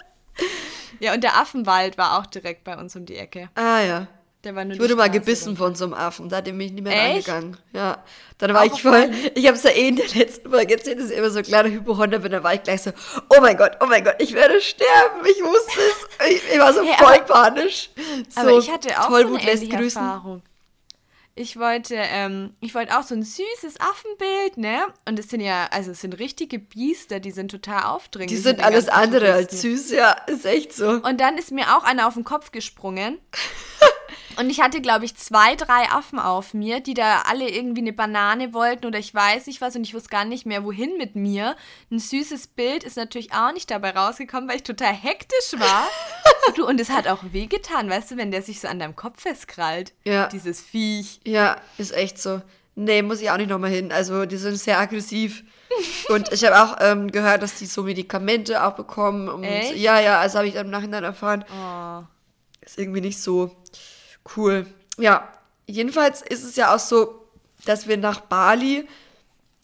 ja, 0.99 1.13
und 1.13 1.23
der 1.23 1.37
Affenwald 1.37 1.97
war 1.97 2.19
auch 2.19 2.25
direkt 2.25 2.63
bei 2.63 2.77
uns 2.77 2.95
um 2.95 3.05
die 3.05 3.17
Ecke. 3.17 3.49
Ah, 3.55 3.81
ja. 3.81 4.07
Ich 4.47 4.79
wurde 4.79 4.95
mal 4.95 5.09
gebissen 5.09 5.57
von 5.57 5.75
so 5.75 5.85
einem 5.85 5.93
Affen, 5.93 6.29
da 6.29 6.37
hat 6.37 6.47
er 6.47 6.53
mich 6.53 6.71
nicht 6.71 6.83
mehr 6.83 6.93
Echt? 6.93 7.29
angegangen. 7.29 7.57
Ja. 7.73 8.03
Dann 8.37 8.53
war 8.53 8.61
Auch 8.61 8.65
ich 8.65 8.81
voll, 8.81 9.09
ich 9.33 9.47
habe 9.47 9.57
es 9.57 9.63
ja 9.63 9.71
eh 9.71 9.87
in 9.87 9.95
der 9.95 10.07
letzten 10.09 10.49
Folge 10.49 10.75
erzählt, 10.75 10.99
dass 10.99 11.09
ich 11.09 11.17
immer 11.17 11.31
so 11.31 11.39
ein 11.39 11.43
kleiner 11.43 11.69
Hypochonder 11.69 12.19
bin, 12.19 12.31
da 12.31 12.43
war 12.43 12.53
ich 12.53 12.63
gleich 12.63 12.83
so, 12.83 12.91
oh 13.29 13.41
mein 13.41 13.57
Gott, 13.57 13.77
oh 13.81 13.87
mein 13.87 14.03
Gott, 14.03 14.15
ich 14.19 14.33
werde 14.33 14.61
sterben, 14.61 15.25
ich 15.25 15.43
wusste 15.43 15.79
es. 15.79 16.29
Ich, 16.29 16.53
ich 16.53 16.59
war 16.59 16.73
so 16.73 16.83
hey, 16.83 16.95
voll 16.97 17.15
aber, 17.15 17.23
panisch. 17.23 17.89
So, 18.29 18.41
aber 18.41 18.57
ich 18.59 18.71
hatte 18.71 18.99
auch 19.01 19.07
Tollwut 19.07 19.41
so 19.41 19.47
eine 19.47 19.51
lässt 19.51 19.69
grüßen. 19.69 20.01
Erfahrung. 20.01 20.41
Ich 21.39 21.59
wollte, 21.59 21.93
ähm, 21.95 22.55
ich 22.61 22.73
wollte 22.73 22.97
auch 22.97 23.03
so 23.03 23.13
ein 23.13 23.21
süßes 23.21 23.79
Affenbild, 23.79 24.57
ne? 24.57 24.79
Und 25.05 25.19
es 25.19 25.29
sind 25.29 25.41
ja, 25.41 25.67
also 25.69 25.91
es 25.91 26.01
sind 26.01 26.17
richtige 26.17 26.57
Biester, 26.57 27.19
die 27.19 27.29
sind 27.29 27.51
total 27.51 27.83
aufdringlich. 27.83 28.35
Die 28.35 28.41
sind 28.41 28.63
alles 28.63 28.89
andere 28.89 29.33
als 29.33 29.61
süß, 29.61 29.91
ja, 29.91 30.13
ist 30.25 30.47
echt 30.47 30.73
so. 30.73 30.89
Und 30.89 31.21
dann 31.21 31.37
ist 31.37 31.51
mir 31.51 31.77
auch 31.77 31.83
einer 31.83 32.07
auf 32.07 32.15
den 32.15 32.23
Kopf 32.23 32.51
gesprungen. 32.51 33.19
Und 34.37 34.51
ich 34.51 34.61
hatte, 34.61 34.81
glaube 34.81 35.05
ich, 35.05 35.15
zwei, 35.15 35.55
drei 35.55 35.89
Affen 35.89 36.19
auf 36.19 36.53
mir, 36.53 36.79
die 36.79 36.93
da 36.93 37.23
alle 37.25 37.49
irgendwie 37.49 37.81
eine 37.81 37.93
Banane 37.93 38.53
wollten 38.53 38.85
oder 38.85 38.99
ich 38.99 39.13
weiß 39.13 39.47
nicht 39.47 39.61
was 39.61 39.75
und 39.75 39.81
ich 39.81 39.95
wusste 39.95 40.09
gar 40.09 40.25
nicht 40.25 40.45
mehr, 40.45 40.63
wohin 40.63 40.95
mit 40.97 41.15
mir. 41.15 41.55
Ein 41.89 41.97
süßes 41.97 42.47
Bild 42.47 42.83
ist 42.83 42.97
natürlich 42.97 43.33
auch 43.33 43.51
nicht 43.51 43.71
dabei 43.71 43.91
rausgekommen, 43.91 44.47
weil 44.47 44.57
ich 44.57 44.63
total 44.63 44.93
hektisch 44.93 45.53
war. 45.59 45.87
du, 46.55 46.67
und 46.67 46.79
es 46.79 46.91
hat 46.91 47.07
auch 47.07 47.23
wehgetan, 47.31 47.89
weißt 47.89 48.11
du, 48.11 48.17
wenn 48.17 48.29
der 48.29 48.43
sich 48.43 48.59
so 48.59 48.67
an 48.67 48.77
deinem 48.77 48.95
Kopf 48.95 49.21
festkrallt. 49.21 49.93
Ja. 50.03 50.27
Dieses 50.27 50.61
Viech. 50.61 51.19
Ja, 51.25 51.57
ist 51.79 51.93
echt 51.93 52.19
so. 52.19 52.41
Nee, 52.75 53.01
muss 53.01 53.21
ich 53.21 53.31
auch 53.31 53.37
nicht 53.37 53.49
nochmal 53.49 53.71
hin. 53.71 53.91
Also, 53.91 54.27
die 54.27 54.37
sind 54.37 54.55
sehr 54.55 54.79
aggressiv. 54.79 55.43
Und 56.09 56.31
ich 56.31 56.45
habe 56.45 56.61
auch 56.61 56.77
ähm, 56.79 57.11
gehört, 57.11 57.41
dass 57.41 57.55
die 57.55 57.65
so 57.65 57.81
Medikamente 57.81 58.63
auch 58.63 58.73
bekommen. 58.73 59.29
Und, 59.29 59.43
Echt? 59.43 59.75
Ja, 59.77 59.99
ja, 59.99 60.19
also 60.19 60.37
habe 60.37 60.47
ich 60.47 60.53
im 60.53 60.69
Nachhinein 60.69 61.03
erfahren. 61.03 61.43
Oh. 61.49 62.03
Ist 62.61 62.77
irgendwie 62.77 63.01
nicht 63.01 63.19
so 63.19 63.51
Cool. 64.35 64.65
Ja, 64.97 65.31
jedenfalls 65.67 66.21
ist 66.21 66.43
es 66.43 66.55
ja 66.55 66.75
auch 66.75 66.79
so, 66.79 67.27
dass 67.65 67.87
wir 67.87 67.97
nach 67.97 68.21
Bali, 68.21 68.87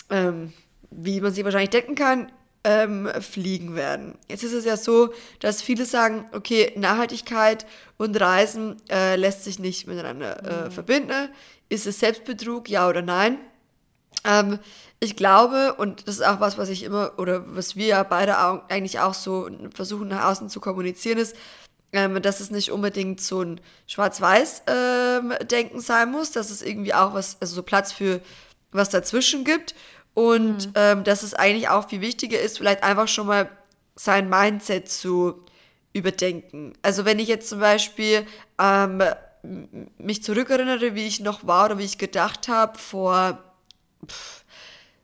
ähm, 0.10 0.54
wie 0.92 1.22
man 1.22 1.34
sich 1.34 1.44
wahrscheinlich 1.44 1.72
denken 1.72 1.96
kann, 1.96 2.32
ähm, 2.64 3.10
fliegen 3.20 3.76
werden. 3.76 4.16
Jetzt 4.30 4.44
ist 4.44 4.54
es 4.54 4.66
ja 4.66 4.78
so, 4.78 5.14
dass 5.40 5.62
viele 5.62 5.86
sagen, 5.86 6.26
okay, 6.32 6.72
Nachhaltigkeit 6.78 7.66
und 7.98 8.20
Reisen 8.20 8.82
äh, 8.90 9.16
lässt 9.16 9.44
sich 9.44 9.60
nicht 9.60 9.88
miteinander 9.88 10.44
äh, 10.44 10.66
mhm. 10.66 10.72
verbinden. 10.72 11.30
Ist 11.70 11.88
es 11.88 12.00
Selbstbetrug, 12.00 12.70
ja 12.70 12.88
oder 12.88 13.02
nein? 13.02 13.38
Ähm, 14.24 14.60
ich 15.00 15.18
glaube, 15.18 15.76
und 15.78 16.08
das 16.08 16.16
ist 16.16 16.26
auch 16.26 16.40
was, 16.40 16.58
was 16.58 16.70
ich 16.70 16.84
immer, 16.84 17.14
oder 17.18 17.44
was 17.56 17.76
wir 17.76 17.88
ja 17.88 18.04
beide 18.04 18.40
auch, 18.40 18.70
eigentlich 18.70 19.00
auch 19.00 19.14
so 19.14 19.50
versuchen 19.74 20.08
nach 20.08 20.26
außen 20.26 20.50
zu 20.50 20.62
kommunizieren, 20.62 21.18
ist, 21.18 21.36
ähm, 21.94 22.22
dass 22.22 22.40
es 22.40 22.52
nicht 22.52 22.72
unbedingt 22.72 23.22
so 23.22 23.42
ein 23.42 23.62
Schwarz-Weiß-Denken 23.88 25.76
ähm, 25.76 25.82
sein 25.82 26.12
muss, 26.12 26.32
dass 26.32 26.50
es 26.50 26.62
irgendwie 26.62 26.94
auch 26.94 27.14
was, 27.14 27.38
also 27.40 27.56
so 27.56 27.64
Platz 27.64 27.92
für 27.92 28.20
was 28.72 28.90
dazwischen 28.90 29.46
gibt 29.46 29.76
und 30.14 30.68
mhm. 30.68 30.74
ähm, 30.76 31.04
dass 31.04 31.24
es 31.24 31.34
eigentlich 31.34 31.70
auch 31.70 31.90
viel 31.90 32.02
wichtiger 32.02 32.40
ist, 32.40 32.58
vielleicht 32.58 32.84
einfach 32.84 33.08
schon 33.08 33.28
mal 33.28 33.50
sein 33.96 34.30
Mindset 34.30 34.90
zu 34.90 35.44
überdenken. 35.94 36.74
Also 36.82 37.06
wenn 37.06 37.20
ich 37.20 37.28
jetzt 37.28 37.50
zum 37.50 37.60
Beispiel 37.60 38.26
ähm, 38.60 39.04
mich 39.98 40.24
zurückerinnere, 40.24 40.96
wie 40.96 41.06
ich 41.06 41.20
noch 41.20 41.46
war 41.46 41.66
oder 41.66 41.78
wie 41.78 41.84
ich 41.84 41.98
gedacht 41.98 42.48
habe 42.48 42.78
vor, 42.78 43.38
pff, 44.08 44.44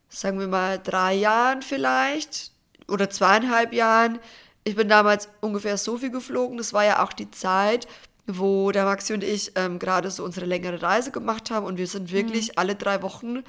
sagen 0.09 0.39
wir 0.39 0.47
mal, 0.47 0.79
drei 0.79 1.13
Jahren 1.13 1.61
vielleicht 1.61 2.51
oder 2.87 3.09
zweieinhalb 3.09 3.73
Jahren. 3.73 4.19
Ich 4.63 4.75
bin 4.75 4.89
damals 4.89 5.29
ungefähr 5.41 5.77
so 5.77 5.97
viel 5.97 6.11
geflogen. 6.11 6.57
Das 6.57 6.73
war 6.73 6.83
ja 6.83 7.03
auch 7.03 7.13
die 7.13 7.31
Zeit, 7.31 7.87
wo 8.27 8.71
der 8.71 8.85
Maxi 8.85 9.13
und 9.13 9.23
ich 9.23 9.53
ähm, 9.55 9.79
gerade 9.79 10.11
so 10.11 10.23
unsere 10.23 10.45
längere 10.45 10.81
Reise 10.81 11.11
gemacht 11.11 11.49
haben 11.51 11.65
und 11.65 11.77
wir 11.77 11.87
sind 11.87 12.11
wirklich 12.11 12.49
mhm. 12.49 12.53
alle 12.57 12.75
drei 12.75 13.01
Wochen 13.01 13.43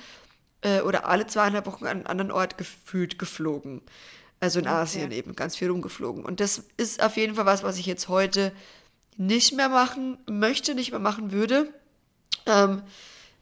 äh, 0.62 0.80
oder 0.80 1.06
alle 1.06 1.26
zweieinhalb 1.26 1.66
Wochen 1.66 1.84
an 1.84 1.98
einen 1.98 2.06
anderen 2.06 2.32
Ort 2.32 2.58
gefühlt 2.58 3.18
geflogen. 3.18 3.82
Also 4.40 4.58
in 4.58 4.66
okay. 4.66 4.74
Asien 4.74 5.12
eben, 5.12 5.36
ganz 5.36 5.56
viel 5.56 5.70
rumgeflogen. 5.70 6.24
Und 6.24 6.40
das 6.40 6.64
ist 6.78 7.02
auf 7.02 7.16
jeden 7.16 7.34
Fall 7.34 7.46
was, 7.46 7.62
was 7.62 7.78
ich 7.78 7.86
jetzt 7.86 8.08
heute 8.08 8.52
nicht 9.18 9.52
mehr 9.54 9.68
machen 9.68 10.16
möchte, 10.28 10.74
nicht 10.74 10.92
mehr 10.92 11.00
machen 11.00 11.30
würde. 11.30 11.72
Ähm, 12.46 12.82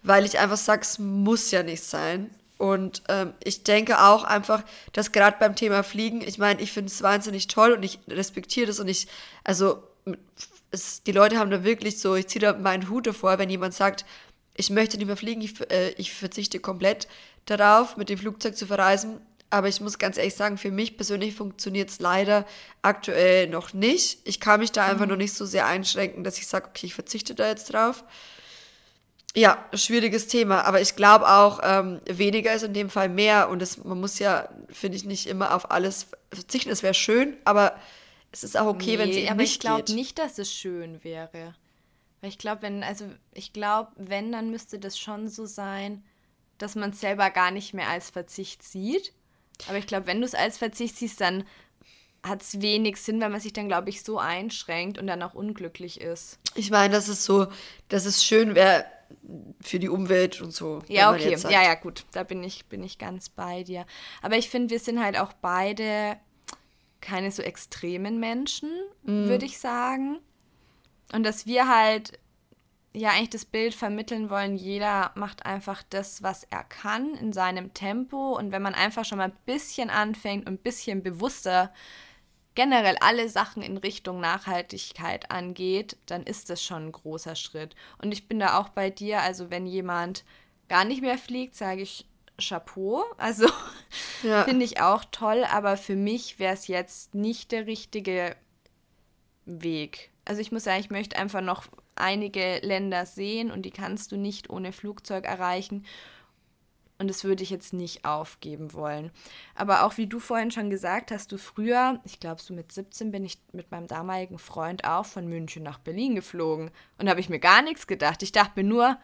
weil 0.03 0.25
ich 0.25 0.39
einfach 0.39 0.57
sage, 0.57 0.83
es 0.83 0.99
muss 0.99 1.51
ja 1.51 1.63
nicht 1.63 1.83
sein. 1.83 2.31
Und 2.59 3.05
ähm, 3.09 3.35
ich 3.43 3.63
denke 3.63 4.03
auch 4.03 4.25
einfach, 4.25 4.65
dass 4.93 5.13
gerade 5.13 5.37
beim 5.39 5.55
Thema 5.55 5.85
Fliegen, 5.85 6.21
ich 6.21 6.39
meine, 6.39 6.61
ich 6.61 6.73
finde 6.73 6.91
es 6.91 7.03
wahnsinnig 7.03 7.47
toll 7.47 7.73
und 7.73 7.85
ich 7.85 8.01
respektiere 8.09 8.67
das 8.67 8.81
und 8.81 8.89
ich, 8.89 9.07
also 9.45 9.83
es, 10.73 11.03
die 11.05 11.13
Leute 11.13 11.39
haben 11.39 11.51
da 11.51 11.65
wirklich 11.65 12.01
so, 12.01 12.17
ich 12.17 12.27
ziehe 12.27 12.41
da 12.41 12.53
meinen 12.55 12.91
Hut 12.91 13.07
davor, 13.07 13.39
wenn 13.39 13.49
jemand 13.49 13.75
sagt, 13.75 14.05
ich 14.55 14.71
möchte 14.71 14.97
nicht 14.97 15.07
mehr 15.07 15.17
fliegen, 15.17 15.41
ich, 15.41 15.61
äh, 15.71 15.91
ich 15.91 16.13
verzichte 16.13 16.59
komplett 16.59 17.07
darauf, 17.47 17.97
mit 17.97 18.09
dem 18.09 18.19
Flugzeug 18.19 18.57
zu 18.57 18.67
verreisen. 18.67 19.21
Aber 19.51 19.69
ich 19.69 19.81
muss 19.81 19.99
ganz 19.99 20.19
ehrlich 20.19 20.35
sagen, 20.35 20.59
für 20.59 20.71
mich 20.71 20.97
persönlich 20.97 21.35
funktioniert 21.35 21.89
es 21.89 22.01
leider 22.01 22.45
aktuell 22.83 23.49
noch 23.49 23.73
nicht. 23.73 24.19
Ich 24.25 24.41
kann 24.41 24.61
mich 24.61 24.73
da 24.73 24.85
einfach 24.85 25.07
mhm. 25.07 25.13
noch 25.13 25.17
nicht 25.17 25.33
so 25.33 25.47
sehr 25.47 25.67
einschränken, 25.67 26.23
dass 26.23 26.39
ich 26.39 26.47
sage, 26.49 26.67
okay, 26.69 26.87
ich 26.87 26.95
verzichte 26.95 27.35
da 27.35 27.49
jetzt 27.49 27.73
drauf. 27.73 28.05
Ja, 29.39 29.65
schwieriges 29.73 30.27
Thema, 30.27 30.63
aber 30.65 30.81
ich 30.81 30.97
glaube 30.97 31.29
auch, 31.29 31.61
ähm, 31.63 32.01
weniger 32.11 32.53
ist 32.55 32.65
in 32.65 32.75
dem 32.75 32.91
Fall 32.91 33.09
mehr 33.09 33.49
und 33.49 33.63
das, 33.63 33.77
man 33.85 34.01
muss 34.01 34.19
ja, 34.19 34.49
finde 34.69 34.97
ich, 34.97 35.05
nicht 35.05 35.29
immer 35.29 35.55
auf 35.55 35.71
alles 35.71 36.09
verzichten. 36.33 36.71
Es 36.71 36.83
wäre 36.83 36.93
schön, 36.93 37.37
aber 37.45 37.79
es 38.33 38.43
ist 38.43 38.59
auch 38.59 38.67
okay, 38.67 38.97
nee, 38.97 38.99
wenn 38.99 39.13
sie 39.13 39.29
aber 39.29 39.37
nicht 39.37 39.53
ich 39.53 39.61
glaube 39.61 39.93
nicht, 39.93 40.19
dass 40.19 40.39
es 40.39 40.53
schön 40.53 41.05
wäre. 41.05 41.55
Weil 42.21 42.31
ich 42.31 42.39
glaube, 42.39 42.63
wenn, 42.63 42.83
also 42.83 43.05
ich 43.33 43.53
glaube, 43.53 43.93
wenn, 43.95 44.33
dann 44.33 44.51
müsste 44.51 44.81
das 44.81 44.99
schon 44.99 45.29
so 45.29 45.47
sein, 45.47 46.03
dass 46.59 46.75
man 46.75 46.91
es 46.91 47.01
selber 47.01 47.31
gar 47.31 47.53
nicht 47.53 47.75
mehr 47.75 47.89
als 47.89 48.11
Verzicht 48.11 48.65
sieht. 48.65 49.13
Aber 49.69 49.79
ich 49.79 49.87
glaube, 49.87 50.09
wenn 50.09 50.21
du 50.21 50.27
es 50.27 50.35
als 50.35 50.59
Verzicht 50.59 50.97
siehst, 50.97 51.21
dann 51.21 51.45
hat 52.25 52.43
es 52.43 52.61
wenig 52.61 52.97
Sinn, 52.97 53.21
weil 53.21 53.31
man 53.31 53.41
sich 53.41 53.53
dann, 53.53 53.69
glaube 53.69 53.91
ich, 53.91 54.03
so 54.03 54.19
einschränkt 54.19 54.99
und 54.99 55.07
dann 55.07 55.23
auch 55.23 55.35
unglücklich 55.35 56.01
ist. 56.01 56.41
Ich 56.57 56.73
meine, 56.73 56.93
das 56.93 57.09
ist 57.09 57.23
so, 57.23 57.47
dass 57.89 58.05
es 58.05 58.25
schön 58.25 58.57
wäre 58.57 58.85
für 59.61 59.79
die 59.79 59.89
Umwelt 59.89 60.41
und 60.41 60.53
so. 60.53 60.83
Ja, 60.89 61.13
okay. 61.13 61.37
Ja, 61.49 61.63
ja, 61.63 61.75
gut. 61.75 62.05
Da 62.13 62.23
bin 62.23 62.43
ich, 62.43 62.67
bin 62.67 62.83
ich 62.83 62.99
ganz 62.99 63.29
bei 63.29 63.63
dir. 63.63 63.87
Aber 64.23 64.37
ich 64.37 64.49
finde, 64.51 64.71
wir 64.71 64.79
sind 64.79 65.03
halt 65.03 65.19
auch 65.19 65.33
beide 65.33 66.17
keine 67.01 67.31
so 67.31 67.43
extremen 67.43 68.19
Menschen, 68.19 68.71
mhm. 69.05 69.29
würde 69.29 69.45
ich 69.45 69.59
sagen. 69.59 70.19
Und 71.13 71.25
dass 71.25 71.47
wir 71.47 71.69
halt 71.69 72.19
ja 72.93 73.11
eigentlich 73.11 73.31
das 73.31 73.45
Bild 73.45 73.75
vermitteln 73.75 74.31
wollen, 74.31 74.57
jeder 74.57 75.13
macht 75.15 75.47
einfach 75.47 75.83
das, 75.89 76.23
was 76.23 76.45
er 76.45 76.65
kann 76.65 77.15
in 77.15 77.33
seinem 77.33 77.75
Tempo. 77.75 78.37
Und 78.37 78.53
wenn 78.53 78.63
man 78.63 78.75
einfach 78.75 79.05
schon 79.05 79.19
mal 79.19 79.25
ein 79.29 79.37
bisschen 79.47 79.91
anfängt 79.91 80.47
und 80.47 80.55
ein 80.55 80.63
bisschen 80.63 81.03
bewusster 81.03 81.73
generell 82.59 82.97
alle 82.99 83.29
Sachen 83.29 83.63
in 83.63 83.77
Richtung 83.77 84.19
Nachhaltigkeit 84.19 85.31
angeht, 85.31 85.97
dann 86.07 86.25
ist 86.25 86.51
das 86.51 86.61
schon 86.61 86.87
ein 86.87 86.93
großer 86.93 87.37
Schritt. 87.37 87.77
Und 88.03 88.11
ich 88.11 88.27
bin 88.27 88.41
da 88.41 88.59
auch 88.59 88.69
bei 88.71 88.91
dir, 88.91 89.23
also 89.23 89.49
wenn 89.51 89.65
jemand 89.65 90.25
gar 90.69 90.85
nicht 90.85 91.01
mehr 91.01 91.19
fliegt, 91.19 91.55
sage 91.55 91.83
ich 91.83 92.05
Chapeau. 92.37 93.05
Also 93.17 93.47
ja. 94.25 94.43
finde 94.43 94.65
ich 94.65 94.81
auch 94.81 95.05
toll, 95.13 95.45
aber 95.45 95.77
für 95.77 95.95
mich 95.95 96.41
wäre 96.41 96.53
es 96.53 96.67
jetzt 96.67 97.15
nicht 97.15 97.53
der 97.53 97.69
richtige 97.69 98.35
Weg. 99.45 100.11
Also 100.25 100.41
ich 100.41 100.51
muss 100.51 100.65
sagen, 100.65 100.81
ich 100.81 100.91
möchte 100.91 101.17
einfach 101.17 101.43
noch 101.43 101.69
einige 101.95 102.59
Länder 102.65 103.07
sehen 103.07 103.53
und 103.53 103.63
die 103.63 103.71
kannst 103.71 104.11
du 104.11 104.17
nicht 104.17 104.51
ohne 104.51 104.73
Flugzeug 104.73 105.27
erreichen. 105.27 105.87
Und 106.99 107.09
das 107.09 107.23
würde 107.23 107.45
ich 107.45 107.51
jetzt 107.51 107.73
nicht 107.73 108.05
aufgeben 108.05 108.73
wollen. 108.73 109.13
Aber 109.55 109.85
auch 109.85 109.97
wie 109.97 110.09
du 110.09 110.19
vorhin 110.19 110.51
schon 110.51 110.69
gesagt 110.69 111.13
hast, 111.13 111.31
du 111.31 111.39
früher, 111.39 112.01
ich 112.05 112.19
glaube 112.19 112.43
so 112.43 112.53
mit 112.53 112.73
17 112.73 113.13
bin 113.13 113.25
ich 113.25 113.39
mit 113.53 113.71
meinem 113.71 113.87
damaligen 113.87 114.39
Freund 114.39 114.85
auch 114.85 115.07
von 115.07 115.29
München 115.29 115.63
nach 115.63 115.79
Berlin 115.79 116.17
geflogen. 116.17 116.71
Und 116.99 117.07
da 117.07 117.11
habe 117.11 117.21
ich 117.21 117.29
mir 117.29 117.39
gar 117.39 117.63
nichts 117.63 117.87
gedacht. 117.87 118.23
Ich 118.25 118.33
dachte 118.33 118.53
mir 118.57 118.69
nur, 118.69 118.99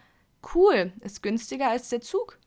cool, 0.54 0.92
ist 1.00 1.22
günstiger 1.22 1.70
als 1.70 1.88
der 1.88 2.00
Zug. 2.00 2.38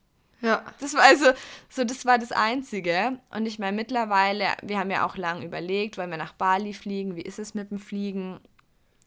Ja. 0.41 0.63
Das 0.79 0.93
war 0.93 1.03
also, 1.03 1.31
so 1.69 1.83
das 1.83 2.05
war 2.05 2.17
das 2.17 2.31
Einzige. 2.31 3.19
Und 3.29 3.45
ich 3.45 3.57
meine, 3.57 3.75
mittlerweile, 3.75 4.47
wir 4.61 4.77
haben 4.77 4.91
ja 4.91 5.05
auch 5.05 5.17
lang 5.17 5.41
überlegt, 5.41 5.97
wollen 5.97 6.11
wir 6.11 6.17
nach 6.17 6.33
Bali 6.33 6.73
fliegen, 6.73 7.15
wie 7.15 7.21
ist 7.21 7.39
es 7.39 7.53
mit 7.53 7.71
dem 7.71 7.79
Fliegen? 7.79 8.39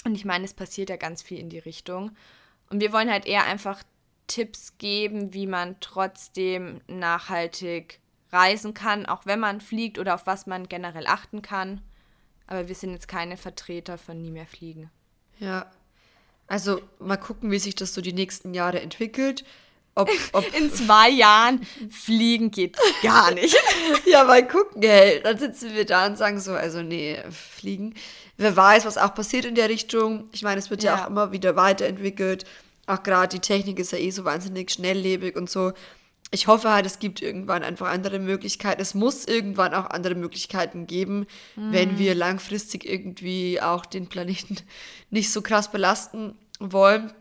Und 0.04 0.14
ich 0.14 0.24
meine, 0.24 0.44
es 0.44 0.54
passiert 0.54 0.90
ja 0.90 0.96
ganz 0.96 1.22
viel 1.22 1.38
in 1.38 1.50
die 1.50 1.58
Richtung. 1.58 2.12
Und 2.70 2.80
wir 2.80 2.92
wollen 2.92 3.10
halt 3.10 3.26
eher 3.26 3.44
einfach 3.44 3.82
Tipps 4.30 4.78
geben, 4.78 5.34
wie 5.34 5.48
man 5.48 5.74
trotzdem 5.80 6.80
nachhaltig 6.86 7.98
reisen 8.30 8.74
kann, 8.74 9.06
auch 9.06 9.26
wenn 9.26 9.40
man 9.40 9.60
fliegt 9.60 9.98
oder 9.98 10.14
auf 10.14 10.26
was 10.26 10.46
man 10.46 10.68
generell 10.68 11.08
achten 11.08 11.42
kann. 11.42 11.80
Aber 12.46 12.68
wir 12.68 12.76
sind 12.76 12.92
jetzt 12.92 13.08
keine 13.08 13.36
Vertreter 13.36 13.98
von 13.98 14.22
nie 14.22 14.30
mehr 14.30 14.46
fliegen. 14.46 14.88
Ja. 15.40 15.68
Also 16.46 16.80
mal 17.00 17.16
gucken, 17.16 17.50
wie 17.50 17.58
sich 17.58 17.74
das 17.74 17.92
so 17.92 18.00
die 18.00 18.12
nächsten 18.12 18.54
Jahre 18.54 18.80
entwickelt. 18.80 19.44
Ob, 19.96 20.08
ob 20.32 20.54
In 20.56 20.72
zwei 20.72 21.10
Jahren 21.10 21.66
fliegen 21.90 22.52
geht 22.52 22.76
gar 23.02 23.32
nicht. 23.32 23.56
ja, 24.06 24.22
mal 24.22 24.46
gucken, 24.46 24.80
hey. 24.82 25.20
Dann 25.24 25.38
sitzen 25.38 25.74
wir 25.74 25.86
da 25.86 26.06
und 26.06 26.16
sagen 26.16 26.38
so, 26.38 26.52
also 26.52 26.82
nee, 26.82 27.18
fliegen. 27.30 27.94
Wer 28.36 28.56
weiß, 28.56 28.84
was 28.84 28.96
auch 28.96 29.12
passiert 29.12 29.44
in 29.44 29.56
der 29.56 29.68
Richtung. 29.68 30.28
Ich 30.30 30.42
meine, 30.42 30.60
es 30.60 30.70
wird 30.70 30.84
ja, 30.84 30.94
ja 30.94 31.02
auch 31.02 31.08
immer 31.08 31.32
wieder 31.32 31.56
weiterentwickelt. 31.56 32.44
Auch 32.90 33.02
gerade 33.02 33.28
die 33.28 33.40
Technik 33.40 33.78
ist 33.78 33.92
ja 33.92 33.98
eh 33.98 34.10
so 34.10 34.24
wahnsinnig 34.24 34.70
schnelllebig 34.70 35.36
und 35.36 35.48
so. 35.48 35.72
Ich 36.32 36.46
hoffe 36.46 36.70
halt, 36.70 36.86
es 36.86 36.98
gibt 36.98 37.22
irgendwann 37.22 37.62
einfach 37.62 37.88
andere 37.88 38.18
Möglichkeiten. 38.18 38.80
Es 38.80 38.94
muss 38.94 39.24
irgendwann 39.26 39.74
auch 39.74 39.86
andere 39.90 40.14
Möglichkeiten 40.14 40.86
geben, 40.86 41.26
mhm. 41.56 41.72
wenn 41.72 41.98
wir 41.98 42.14
langfristig 42.14 42.84
irgendwie 42.84 43.60
auch 43.60 43.86
den 43.86 44.08
Planeten 44.08 44.56
nicht 45.10 45.32
so 45.32 45.40
krass 45.42 45.70
belasten 45.70 46.34
wollen. 46.58 47.12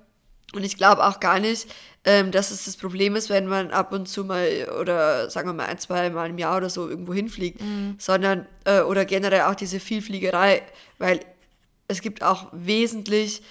Und 0.54 0.64
ich 0.64 0.78
glaube 0.78 1.06
auch 1.06 1.20
gar 1.20 1.40
nicht, 1.40 1.68
ähm, 2.06 2.32
dass 2.32 2.50
es 2.50 2.66
das 2.66 2.76
Problem 2.76 3.16
ist, 3.16 3.30
wenn 3.30 3.46
man 3.46 3.70
ab 3.70 3.94
und 3.94 4.08
zu 4.08 4.26
mal 4.26 4.68
oder 4.82 5.30
sagen 5.30 5.48
wir 5.48 5.54
mal 5.54 5.68
ein, 5.68 5.78
zwei 5.78 6.10
Mal 6.10 6.32
im 6.32 6.40
Jahr 6.40 6.58
oder 6.58 6.72
so 6.72 6.90
irgendwo 6.90 7.14
hinfliegt, 7.14 7.62
mhm. 7.62 7.96
sondern 8.00 8.48
äh, 8.66 8.82
oder 8.82 9.06
generell 9.06 9.42
auch 9.42 9.56
diese 9.56 9.80
Vielfliegerei, 9.80 10.64
weil 10.98 11.20
es 11.88 12.02
gibt 12.02 12.24
auch 12.24 12.48
wesentlich, 12.52 13.44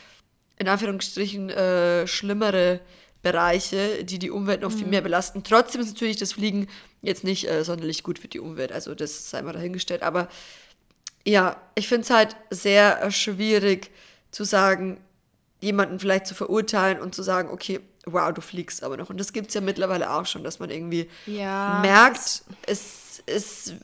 in 0.59 0.69
Anführungsstrichen, 0.69 1.51
äh, 1.51 2.07
schlimmere 2.07 2.81
Bereiche, 3.23 4.05
die 4.05 4.19
die 4.19 4.31
Umwelt 4.31 4.63
noch 4.63 4.71
mhm. 4.71 4.79
viel 4.79 4.87
mehr 4.87 5.01
belasten. 5.01 5.43
Trotzdem 5.43 5.81
ist 5.81 5.89
natürlich 5.89 6.17
das 6.17 6.33
Fliegen 6.33 6.69
jetzt 7.03 7.25
nicht 7.25 7.49
äh, 7.49 7.65
sonderlich 7.65 8.03
gut 8.03 8.19
für 8.19 8.29
die 8.29 8.41
Umwelt, 8.41 8.73
also 8.73 8.95
das 8.95 9.31
sei 9.31 9.43
mal 9.43 9.53
dahingestellt, 9.53 10.03
aber 10.03 10.29
ja, 11.25 11.57
ich 11.75 11.89
finde 11.89 12.03
es 12.03 12.11
halt 12.11 12.37
sehr 12.51 13.11
schwierig 13.11 13.91
zu 14.31 14.45
sagen, 14.45 15.01
jemanden 15.61 15.99
vielleicht 15.99 16.27
zu 16.27 16.35
verurteilen 16.35 17.01
und 17.01 17.15
zu 17.15 17.23
sagen, 17.23 17.51
okay, 17.51 17.81
wow, 18.07 18.33
du 18.33 18.41
fliegst 18.41 18.83
aber 18.83 18.97
noch. 18.97 19.11
Und 19.11 19.19
das 19.19 19.33
gibt 19.33 19.49
es 19.49 19.55
ja 19.55 19.61
mittlerweile 19.61 20.11
auch 20.11 20.27
schon, 20.27 20.45
dass 20.45 20.59
man 20.59 20.71
irgendwie 20.71 21.11
ja, 21.27 21.81
merkt, 21.83 22.45
es, 22.67 23.23
es, 23.27 23.75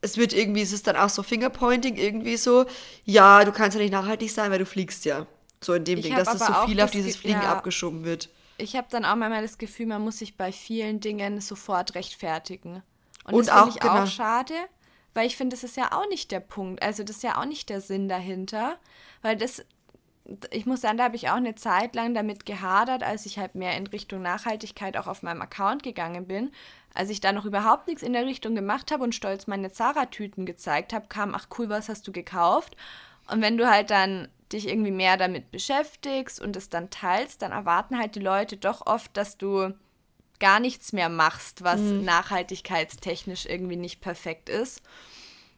es 0.00 0.16
wird 0.16 0.32
irgendwie, 0.32 0.62
es 0.62 0.72
ist 0.72 0.86
dann 0.86 0.96
auch 0.96 1.10
so 1.10 1.22
Fingerpointing 1.22 1.96
irgendwie 1.96 2.36
so, 2.36 2.66
ja, 3.04 3.44
du 3.44 3.52
kannst 3.52 3.76
ja 3.76 3.82
nicht 3.82 3.92
nachhaltig 3.92 4.30
sein, 4.30 4.50
weil 4.50 4.58
du 4.58 4.66
fliegst 4.66 5.04
ja. 5.04 5.26
So 5.62 5.74
in 5.74 5.84
dem 5.84 5.98
ich 5.98 6.06
Ding, 6.06 6.16
dass 6.16 6.34
es 6.34 6.46
so 6.46 6.52
viel 6.66 6.80
auf 6.80 6.90
dieses 6.90 7.16
Fliegen 7.16 7.42
ja, 7.42 7.52
abgeschoben 7.52 8.04
wird. 8.04 8.30
Ich 8.56 8.76
habe 8.76 8.88
dann 8.90 9.04
auch 9.04 9.16
manchmal 9.16 9.42
das 9.42 9.58
Gefühl, 9.58 9.86
man 9.86 10.02
muss 10.02 10.18
sich 10.18 10.36
bei 10.36 10.52
vielen 10.52 11.00
Dingen 11.00 11.40
sofort 11.40 11.94
rechtfertigen. 11.94 12.82
Und, 13.24 13.34
und 13.34 13.48
das 13.48 13.54
finde 13.54 13.70
ich 13.70 13.80
genau. 13.80 14.02
auch 14.02 14.06
schade, 14.06 14.54
weil 15.14 15.26
ich 15.26 15.36
finde, 15.36 15.54
das 15.54 15.64
ist 15.64 15.76
ja 15.76 15.92
auch 15.92 16.08
nicht 16.08 16.30
der 16.30 16.40
Punkt. 16.40 16.82
Also 16.82 17.04
das 17.04 17.16
ist 17.16 17.22
ja 17.22 17.38
auch 17.40 17.44
nicht 17.44 17.68
der 17.68 17.80
Sinn 17.80 18.08
dahinter, 18.08 18.78
weil 19.22 19.36
das 19.36 19.64
ich 20.50 20.66
muss 20.66 20.80
sagen, 20.80 20.98
da 20.98 21.04
habe 21.04 21.16
ich 21.16 21.28
auch 21.28 21.36
eine 21.36 21.54
Zeit 21.54 21.94
lang 21.94 22.14
damit 22.14 22.46
gehadert, 22.46 23.02
als 23.02 23.26
ich 23.26 23.38
halt 23.38 23.54
mehr 23.54 23.76
in 23.76 23.86
Richtung 23.86 24.22
Nachhaltigkeit 24.22 24.96
auch 24.96 25.06
auf 25.06 25.22
meinem 25.22 25.42
Account 25.42 25.82
gegangen 25.82 26.26
bin. 26.26 26.52
Als 26.94 27.10
ich 27.10 27.20
da 27.20 27.32
noch 27.32 27.46
überhaupt 27.46 27.88
nichts 27.88 28.02
in 28.02 28.12
der 28.12 28.26
Richtung 28.26 28.54
gemacht 28.54 28.92
habe 28.92 29.02
und 29.02 29.14
stolz 29.14 29.46
meine 29.46 29.72
Zara-Tüten 29.72 30.46
gezeigt 30.46 30.92
habe, 30.92 31.08
kam, 31.08 31.34
ach 31.34 31.48
cool, 31.58 31.68
was 31.68 31.88
hast 31.88 32.06
du 32.06 32.12
gekauft? 32.12 32.76
Und 33.30 33.40
wenn 33.40 33.56
du 33.56 33.68
halt 33.68 33.90
dann 33.90 34.28
dich 34.52 34.68
irgendwie 34.68 34.90
mehr 34.90 35.16
damit 35.16 35.50
beschäftigst 35.50 36.40
und 36.40 36.56
es 36.56 36.68
dann 36.68 36.90
teilst, 36.90 37.42
dann 37.42 37.52
erwarten 37.52 37.98
halt 37.98 38.14
die 38.14 38.20
Leute 38.20 38.56
doch 38.56 38.86
oft, 38.86 39.16
dass 39.16 39.38
du 39.38 39.74
gar 40.38 40.58
nichts 40.58 40.92
mehr 40.92 41.08
machst, 41.08 41.62
was 41.62 41.80
mhm. 41.80 42.04
nachhaltigkeitstechnisch 42.04 43.46
irgendwie 43.46 43.76
nicht 43.76 44.00
perfekt 44.00 44.48
ist. 44.48 44.82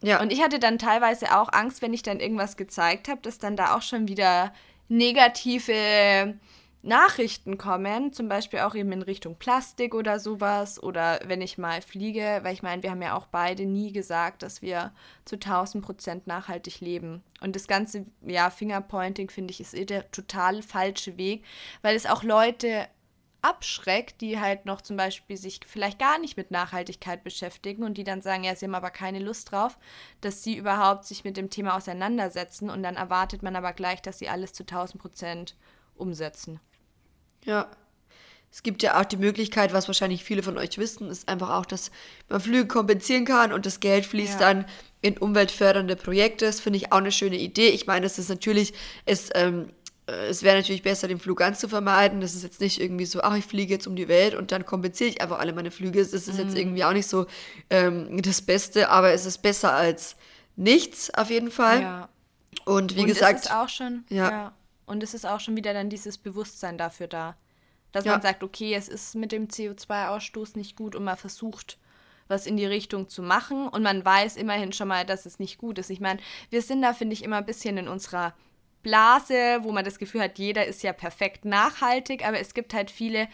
Ja. 0.02 0.20
Und 0.20 0.32
ich 0.32 0.42
hatte 0.42 0.58
dann 0.58 0.78
teilweise 0.78 1.38
auch 1.38 1.52
Angst, 1.52 1.80
wenn 1.80 1.94
ich 1.94 2.02
dann 2.02 2.20
irgendwas 2.20 2.56
gezeigt 2.56 3.08
habe, 3.08 3.20
dass 3.22 3.38
dann 3.38 3.56
da 3.56 3.76
auch 3.76 3.82
schon 3.82 4.08
wieder 4.08 4.52
negative 4.88 6.34
Nachrichten 6.82 7.58
kommen, 7.58 8.12
zum 8.12 8.28
Beispiel 8.28 8.60
auch 8.60 8.74
eben 8.74 8.90
in 8.90 9.02
Richtung 9.02 9.36
Plastik 9.36 9.94
oder 9.94 10.18
sowas 10.18 10.82
oder 10.82 11.20
wenn 11.26 11.40
ich 11.40 11.56
mal 11.56 11.80
fliege, 11.80 12.40
weil 12.42 12.54
ich 12.54 12.64
meine, 12.64 12.82
wir 12.82 12.90
haben 12.90 13.02
ja 13.02 13.16
auch 13.16 13.26
beide 13.26 13.66
nie 13.66 13.92
gesagt, 13.92 14.42
dass 14.42 14.62
wir 14.62 14.92
zu 15.24 15.36
1000 15.36 15.84
Prozent 15.84 16.26
nachhaltig 16.26 16.80
leben. 16.80 17.22
Und 17.40 17.54
das 17.54 17.68
ganze, 17.68 18.06
ja, 18.22 18.50
Fingerpointing 18.50 19.30
finde 19.30 19.52
ich 19.52 19.60
ist 19.60 19.74
eh 19.74 19.84
der 19.84 20.10
total 20.10 20.60
falsche 20.62 21.16
Weg, 21.16 21.44
weil 21.82 21.94
es 21.94 22.06
auch 22.06 22.24
Leute 22.24 22.88
abschreckt, 23.42 24.20
die 24.20 24.40
halt 24.40 24.66
noch 24.66 24.80
zum 24.80 24.96
Beispiel 24.96 25.36
sich 25.36 25.60
vielleicht 25.66 26.00
gar 26.00 26.18
nicht 26.18 26.36
mit 26.36 26.50
Nachhaltigkeit 26.50 27.22
beschäftigen 27.22 27.84
und 27.84 27.96
die 27.98 28.04
dann 28.04 28.22
sagen, 28.22 28.42
ja, 28.44 28.56
sie 28.56 28.66
haben 28.66 28.74
aber 28.74 28.90
keine 28.90 29.18
Lust 29.20 29.52
drauf, 29.52 29.78
dass 30.20 30.42
sie 30.42 30.56
überhaupt 30.56 31.04
sich 31.04 31.22
mit 31.22 31.36
dem 31.36 31.50
Thema 31.50 31.76
auseinandersetzen 31.76 32.70
und 32.70 32.82
dann 32.82 32.96
erwartet 32.96 33.42
man 33.42 33.54
aber 33.54 33.72
gleich, 33.72 34.02
dass 34.02 34.18
sie 34.18 34.28
alles 34.28 34.52
zu 34.52 34.64
1000 34.64 35.00
Prozent 35.00 35.56
umsetzen. 35.94 36.60
Ja. 37.44 37.68
Es 38.52 38.62
gibt 38.62 38.82
ja 38.82 39.00
auch 39.00 39.06
die 39.06 39.16
Möglichkeit, 39.16 39.72
was 39.72 39.88
wahrscheinlich 39.88 40.24
viele 40.24 40.42
von 40.42 40.58
euch 40.58 40.76
wissen, 40.76 41.08
ist 41.08 41.26
einfach 41.26 41.48
auch, 41.50 41.64
dass 41.64 41.90
man 42.28 42.38
Flüge 42.38 42.66
kompensieren 42.66 43.24
kann 43.24 43.50
und 43.50 43.64
das 43.64 43.80
Geld 43.80 44.04
fließt 44.04 44.34
ja. 44.34 44.52
dann 44.52 44.66
in 45.00 45.16
umweltfördernde 45.16 45.96
Projekte. 45.96 46.44
Das 46.44 46.60
finde 46.60 46.76
ich 46.76 46.92
auch 46.92 46.98
eine 46.98 47.12
schöne 47.12 47.38
Idee. 47.38 47.68
Ich 47.68 47.86
meine, 47.86 48.04
es 48.04 48.18
ist 48.18 48.28
natürlich, 48.28 48.74
es, 49.06 49.30
ähm, 49.34 49.70
es 50.06 50.42
wäre 50.42 50.58
natürlich 50.58 50.82
besser, 50.82 51.08
den 51.08 51.18
Flug 51.18 51.38
ganz 51.38 51.60
zu 51.60 51.68
vermeiden. 51.68 52.20
Das 52.20 52.34
ist 52.34 52.42
jetzt 52.42 52.60
nicht 52.60 52.78
irgendwie 52.78 53.06
so, 53.06 53.22
ach, 53.22 53.36
ich 53.36 53.44
fliege 53.46 53.72
jetzt 53.72 53.86
um 53.86 53.96
die 53.96 54.08
Welt 54.08 54.34
und 54.34 54.52
dann 54.52 54.66
kompensiere 54.66 55.08
ich 55.08 55.22
einfach 55.22 55.38
alle 55.38 55.54
meine 55.54 55.70
Flüge. 55.70 56.00
Das 56.00 56.12
ist 56.12 56.30
mhm. 56.30 56.40
jetzt 56.40 56.56
irgendwie 56.56 56.84
auch 56.84 56.92
nicht 56.92 57.08
so 57.08 57.26
ähm, 57.70 58.20
das 58.20 58.42
Beste, 58.42 58.90
aber 58.90 59.12
es 59.12 59.24
ist 59.24 59.38
besser 59.38 59.72
als 59.72 60.16
nichts 60.56 61.12
auf 61.14 61.30
jeden 61.30 61.50
Fall. 61.50 61.80
Ja. 61.80 62.08
Und 62.66 62.96
wie 62.96 63.00
und 63.00 63.06
gesagt. 63.06 63.40
Es 63.40 63.46
ist 63.46 63.52
auch 63.52 63.68
schon, 63.70 64.04
ja. 64.10 64.30
ja. 64.30 64.54
Und 64.86 65.02
es 65.02 65.14
ist 65.14 65.26
auch 65.26 65.40
schon 65.40 65.56
wieder 65.56 65.72
dann 65.72 65.90
dieses 65.90 66.18
Bewusstsein 66.18 66.78
dafür 66.78 67.06
da. 67.06 67.36
Dass 67.92 68.04
ja. 68.04 68.12
man 68.12 68.22
sagt, 68.22 68.42
okay, 68.42 68.74
es 68.74 68.88
ist 68.88 69.14
mit 69.14 69.32
dem 69.32 69.48
CO2-Ausstoß 69.48 70.56
nicht 70.56 70.76
gut 70.76 70.96
und 70.96 71.04
man 71.04 71.16
versucht, 71.16 71.78
was 72.28 72.46
in 72.46 72.56
die 72.56 72.66
Richtung 72.66 73.08
zu 73.08 73.22
machen. 73.22 73.68
Und 73.68 73.82
man 73.82 74.04
weiß 74.04 74.36
immerhin 74.36 74.72
schon 74.72 74.88
mal, 74.88 75.04
dass 75.04 75.26
es 75.26 75.38
nicht 75.38 75.58
gut 75.58 75.78
ist. 75.78 75.90
Ich 75.90 76.00
meine, 76.00 76.20
wir 76.50 76.62
sind 76.62 76.82
da, 76.82 76.94
finde 76.94 77.12
ich, 77.14 77.22
immer 77.22 77.36
ein 77.36 77.46
bisschen 77.46 77.76
in 77.76 77.88
unserer 77.88 78.34
Blase, 78.82 79.60
wo 79.62 79.72
man 79.72 79.84
das 79.84 79.98
Gefühl 79.98 80.22
hat, 80.22 80.38
jeder 80.38 80.66
ist 80.66 80.82
ja 80.82 80.92
perfekt 80.92 81.44
nachhaltig, 81.44 82.26
aber 82.26 82.40
es 82.40 82.52
gibt 82.52 82.74
halt 82.74 82.90
viele, 82.90 83.28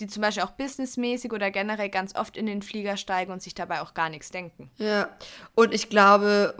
die 0.00 0.06
zum 0.06 0.22
Beispiel 0.22 0.42
auch 0.42 0.50
businessmäßig 0.50 1.32
oder 1.32 1.50
generell 1.50 1.88
ganz 1.88 2.14
oft 2.14 2.36
in 2.36 2.46
den 2.46 2.62
Flieger 2.62 2.96
steigen 2.96 3.32
und 3.32 3.42
sich 3.42 3.54
dabei 3.54 3.80
auch 3.80 3.94
gar 3.94 4.10
nichts 4.10 4.30
denken. 4.30 4.70
Ja, 4.76 5.08
und 5.54 5.72
ich 5.72 5.88
glaube, 5.88 6.54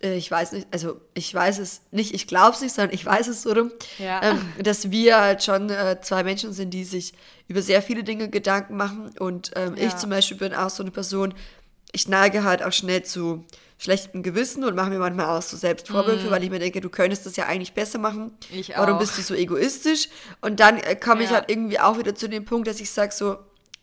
ich 0.00 0.30
weiß 0.30 0.52
nicht, 0.52 0.66
also 0.70 1.00
ich 1.14 1.34
weiß 1.34 1.58
es 1.58 1.82
nicht, 1.90 2.14
ich 2.14 2.26
glaube 2.26 2.52
es 2.52 2.60
nicht, 2.60 2.74
sondern 2.74 2.94
ich 2.94 3.04
weiß 3.04 3.28
es 3.28 3.42
so 3.42 3.52
rum, 3.52 3.72
ja. 3.98 4.22
ähm, 4.22 4.52
dass 4.62 4.90
wir 4.90 5.18
halt 5.18 5.42
schon 5.42 5.70
äh, 5.70 6.00
zwei 6.02 6.22
Menschen 6.22 6.52
sind, 6.52 6.70
die 6.70 6.84
sich 6.84 7.14
über 7.48 7.62
sehr 7.62 7.80
viele 7.80 8.04
Dinge 8.04 8.28
Gedanken 8.28 8.76
machen 8.76 9.10
und 9.18 9.52
ähm, 9.56 9.76
ja. 9.76 9.86
ich 9.86 9.96
zum 9.96 10.10
Beispiel 10.10 10.36
bin 10.36 10.54
auch 10.54 10.70
so 10.70 10.82
eine 10.82 10.90
Person, 10.90 11.34
ich 11.92 12.08
neige 12.08 12.44
halt 12.44 12.62
auch 12.62 12.72
schnell 12.72 13.04
zu 13.04 13.44
schlechtem 13.78 14.22
Gewissen 14.22 14.64
und 14.64 14.74
mache 14.74 14.90
mir 14.90 14.98
manchmal 14.98 15.26
auch 15.26 15.42
so 15.42 15.56
selbst 15.56 15.88
Vorwürfe, 15.88 16.28
mm. 16.28 16.30
weil 16.30 16.44
ich 16.44 16.50
mir 16.50 16.58
denke, 16.58 16.80
du 16.80 16.88
könntest 16.88 17.26
das 17.26 17.36
ja 17.36 17.46
eigentlich 17.46 17.74
besser 17.74 17.98
machen. 17.98 18.32
Ich 18.50 18.74
auch. 18.76 18.86
Warum 18.86 18.98
bist 18.98 19.18
du 19.18 19.22
so 19.22 19.34
egoistisch? 19.34 20.08
Und 20.40 20.60
dann 20.60 20.78
äh, 20.78 20.96
komme 20.96 21.22
ja. 21.22 21.28
ich 21.28 21.34
halt 21.34 21.50
irgendwie 21.50 21.78
auch 21.78 21.98
wieder 21.98 22.14
zu 22.14 22.28
dem 22.28 22.44
Punkt, 22.44 22.68
dass 22.68 22.80
ich 22.80 22.90
sage 22.90 23.12
so, 23.12 23.36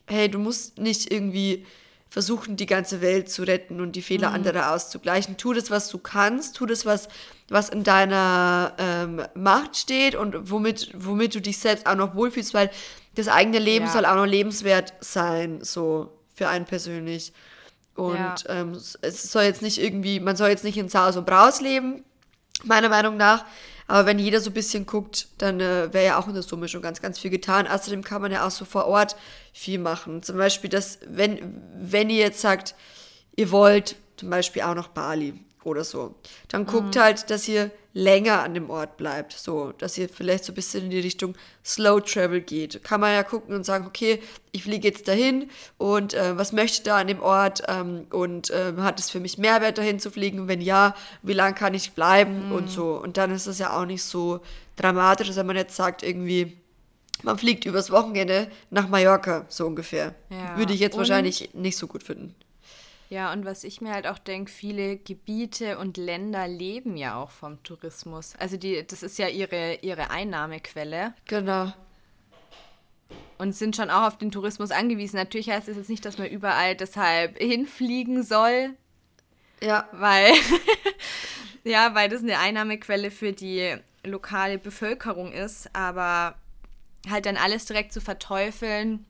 hey, 0.08 0.30
du 0.30 0.40
musst 0.40 0.80
nicht 0.80 1.12
irgendwie 1.12 1.66
versuchen, 2.10 2.58
die 2.58 2.66
ganze 2.66 3.02
Welt 3.02 3.30
zu 3.30 3.44
retten 3.44 3.82
und 3.82 3.96
die 3.96 4.02
Fehler 4.02 4.32
mm. 4.32 4.34
anderer 4.34 4.74
auszugleichen. 4.74 5.38
Tu 5.38 5.54
das, 5.54 5.70
was 5.70 5.90
du 5.90 6.00
kannst, 6.00 6.56
tu 6.56 6.66
das, 6.66 6.86
was, 6.88 7.08
was 7.50 7.70
in 7.70 7.84
deiner 7.84 8.74
ähm, 8.80 9.22
Macht 9.36 9.78
steht 9.78 10.16
und 10.16 10.50
womit, 10.50 10.92
womit 10.96 11.36
du 11.36 11.40
dich 11.40 11.60
selbst 11.60 11.86
auch 11.86 11.96
noch 11.96 12.16
wohlfühlst, 12.16 12.56
weil 12.56 12.72
das 13.14 13.28
eigene 13.28 13.60
Leben 13.60 13.86
ja. 13.86 13.92
soll 13.92 14.06
auch 14.06 14.16
noch 14.16 14.26
lebenswert 14.26 14.94
sein, 15.02 15.64
so 15.64 16.12
für 16.34 16.48
einen 16.48 16.66
persönlich. 16.66 17.32
Und 17.96 18.16
ja. 18.16 18.38
ähm, 18.48 18.72
es 18.72 19.32
soll 19.32 19.44
jetzt 19.44 19.62
nicht 19.62 19.82
irgendwie, 19.82 20.20
man 20.20 20.36
soll 20.36 20.50
jetzt 20.50 20.64
nicht 20.64 20.78
in 20.78 20.90
Saus 20.90 21.16
und 21.16 21.26
Braus 21.26 21.62
leben, 21.62 22.04
meiner 22.64 22.90
Meinung 22.90 23.18
nach. 23.18 23.46
Aber 23.88 24.06
wenn 24.06 24.18
jeder 24.18 24.40
so 24.40 24.50
ein 24.50 24.54
bisschen 24.54 24.86
guckt, 24.86 25.28
dann 25.38 25.60
äh, 25.60 25.94
wäre 25.94 26.06
ja 26.06 26.20
auch 26.20 26.28
in 26.28 26.34
der 26.34 26.44
Summe 26.44 26.68
schon 26.68 26.82
ganz, 26.82 27.02
ganz 27.02 27.20
viel 27.20 27.30
getan. 27.30 27.68
Außerdem 27.68 28.04
kann 28.04 28.22
man 28.22 28.32
ja 28.32 28.48
auch 28.48 28.52
so 28.52 28.66
vor 28.66 28.86
Ort 28.86 29.16
viel 29.52 29.78
machen. 29.78 30.24
Zum 30.24 30.38
Beispiel, 30.38 30.70
dass, 30.70 31.00
wenn, 31.06 31.62
wenn 31.78 32.10
ihr 32.10 32.20
jetzt 32.20 32.42
sagt, 32.42 32.76
ihr 33.36 33.52
wollt 33.52 33.96
zum 34.18 34.30
Beispiel 34.30 34.62
auch 34.62 34.76
noch 34.76 34.88
Bali 34.88 35.34
oder 35.64 35.84
so, 35.84 36.16
dann 36.48 36.66
guckt 36.66 36.96
mhm. 36.96 37.00
halt, 37.00 37.30
dass 37.30 37.48
ihr 37.48 37.72
länger 37.94 38.42
an 38.42 38.54
dem 38.54 38.70
Ort 38.70 38.98
bleibt. 38.98 39.34
So, 39.34 39.72
dass 39.78 39.98
ihr 39.98 40.10
vielleicht 40.10 40.46
so 40.46 40.52
ein 40.52 40.56
bisschen 40.56 40.86
in 40.86 40.90
die 40.90 41.00
Richtung 41.00 41.36
Slow 41.64 42.02
Travel 42.02 42.42
geht. 42.42 42.84
Kann 42.84 43.00
man 43.00 43.14
ja 43.14 43.24
gucken 43.24 43.56
und 43.56 43.64
sagen, 43.64 43.86
okay, 43.86 44.22
ich 44.52 44.64
fliege 44.64 44.88
jetzt 44.88 45.08
dahin 45.08 45.50
und 45.78 46.14
äh, 46.14 46.38
was 46.38 46.52
möchte 46.52 46.78
ich 46.78 46.84
da 46.84 46.98
an 46.98 47.08
dem 47.08 47.22
Ort 47.22 47.64
ähm, 47.68 48.08
und 48.12 48.50
äh, 48.50 48.74
hat 48.78 49.00
es 49.00 49.10
für 49.10 49.20
mich 49.20 49.38
Mehrwert 49.38 49.78
dahin 49.78 50.00
zu 50.00 50.10
fliegen? 50.10 50.48
Wenn 50.48 50.62
ja, 50.62 50.96
wie 51.22 51.34
lange 51.34 51.56
kann 51.56 51.74
ich 51.74 51.94
bleiben 51.94 52.48
mhm. 52.48 52.52
und 52.52 52.70
so. 52.70 53.00
Und 53.02 53.18
dann 53.18 53.32
ist 53.32 53.48
es 53.48 53.60
ja 53.60 53.80
auch 53.80 53.86
nicht 53.86 54.04
so 54.04 54.42
dramatisch, 54.76 55.36
wenn 55.36 55.46
man 55.46 55.56
jetzt 55.56 55.76
sagt, 55.76 56.04
irgendwie, 56.04 56.58
man 57.22 57.38
fliegt 57.38 57.66
übers 57.66 57.92
Wochenende 57.92 58.50
nach 58.70 58.90
Mallorca, 58.90 59.46
so 59.50 59.68
ungefähr. 59.68 60.16
Ja. 60.30 60.58
Würde 60.58 60.74
ich 60.74 60.80
jetzt 60.80 60.94
und 60.94 61.00
wahrscheinlich 61.00 61.52
nicht 61.54 61.78
so 61.78 61.88
gut 61.88 62.04
finden. 62.04 62.36
Ja, 63.14 63.32
und 63.32 63.46
was 63.46 63.64
ich 63.64 63.80
mir 63.80 63.94
halt 63.94 64.08
auch 64.08 64.18
denke, 64.18 64.52
viele 64.52 64.98
Gebiete 64.98 65.78
und 65.78 65.98
Länder 65.98 66.48
leben 66.48 66.98
ja 66.98 67.16
auch 67.16 67.30
vom 67.30 67.62
Tourismus. 67.62 68.34
Also 68.40 68.58
die, 68.58 68.84
das 68.88 69.04
ist 69.04 69.20
ja 69.20 69.28
ihre, 69.28 69.76
ihre 69.84 70.10
Einnahmequelle. 70.10 71.14
Genau. 71.28 71.72
Und 73.38 73.54
sind 73.54 73.76
schon 73.76 73.92
auch 73.92 74.08
auf 74.08 74.18
den 74.18 74.32
Tourismus 74.32 74.72
angewiesen. 74.72 75.18
Natürlich 75.18 75.52
heißt 75.52 75.68
es 75.68 75.78
jetzt 75.78 75.92
nicht, 75.92 76.04
dass 76.06 76.18
man 76.18 76.26
überall 76.26 76.76
deshalb 76.76 77.38
hinfliegen 77.38 78.24
soll. 78.24 78.72
Ja. 79.62 79.88
Weil, 79.92 80.34
ja, 81.64 81.94
weil 81.94 82.10
das 82.10 82.24
eine 82.24 82.40
Einnahmequelle 82.40 83.12
für 83.12 83.32
die 83.32 83.76
lokale 84.04 84.58
Bevölkerung 84.58 85.34
ist. 85.34 85.70
Aber 85.76 86.34
halt 87.08 87.28
dann 87.28 87.38
alles 87.38 87.66
direkt 87.66 87.94
zu 87.94 88.02
verteufeln, 88.02 89.06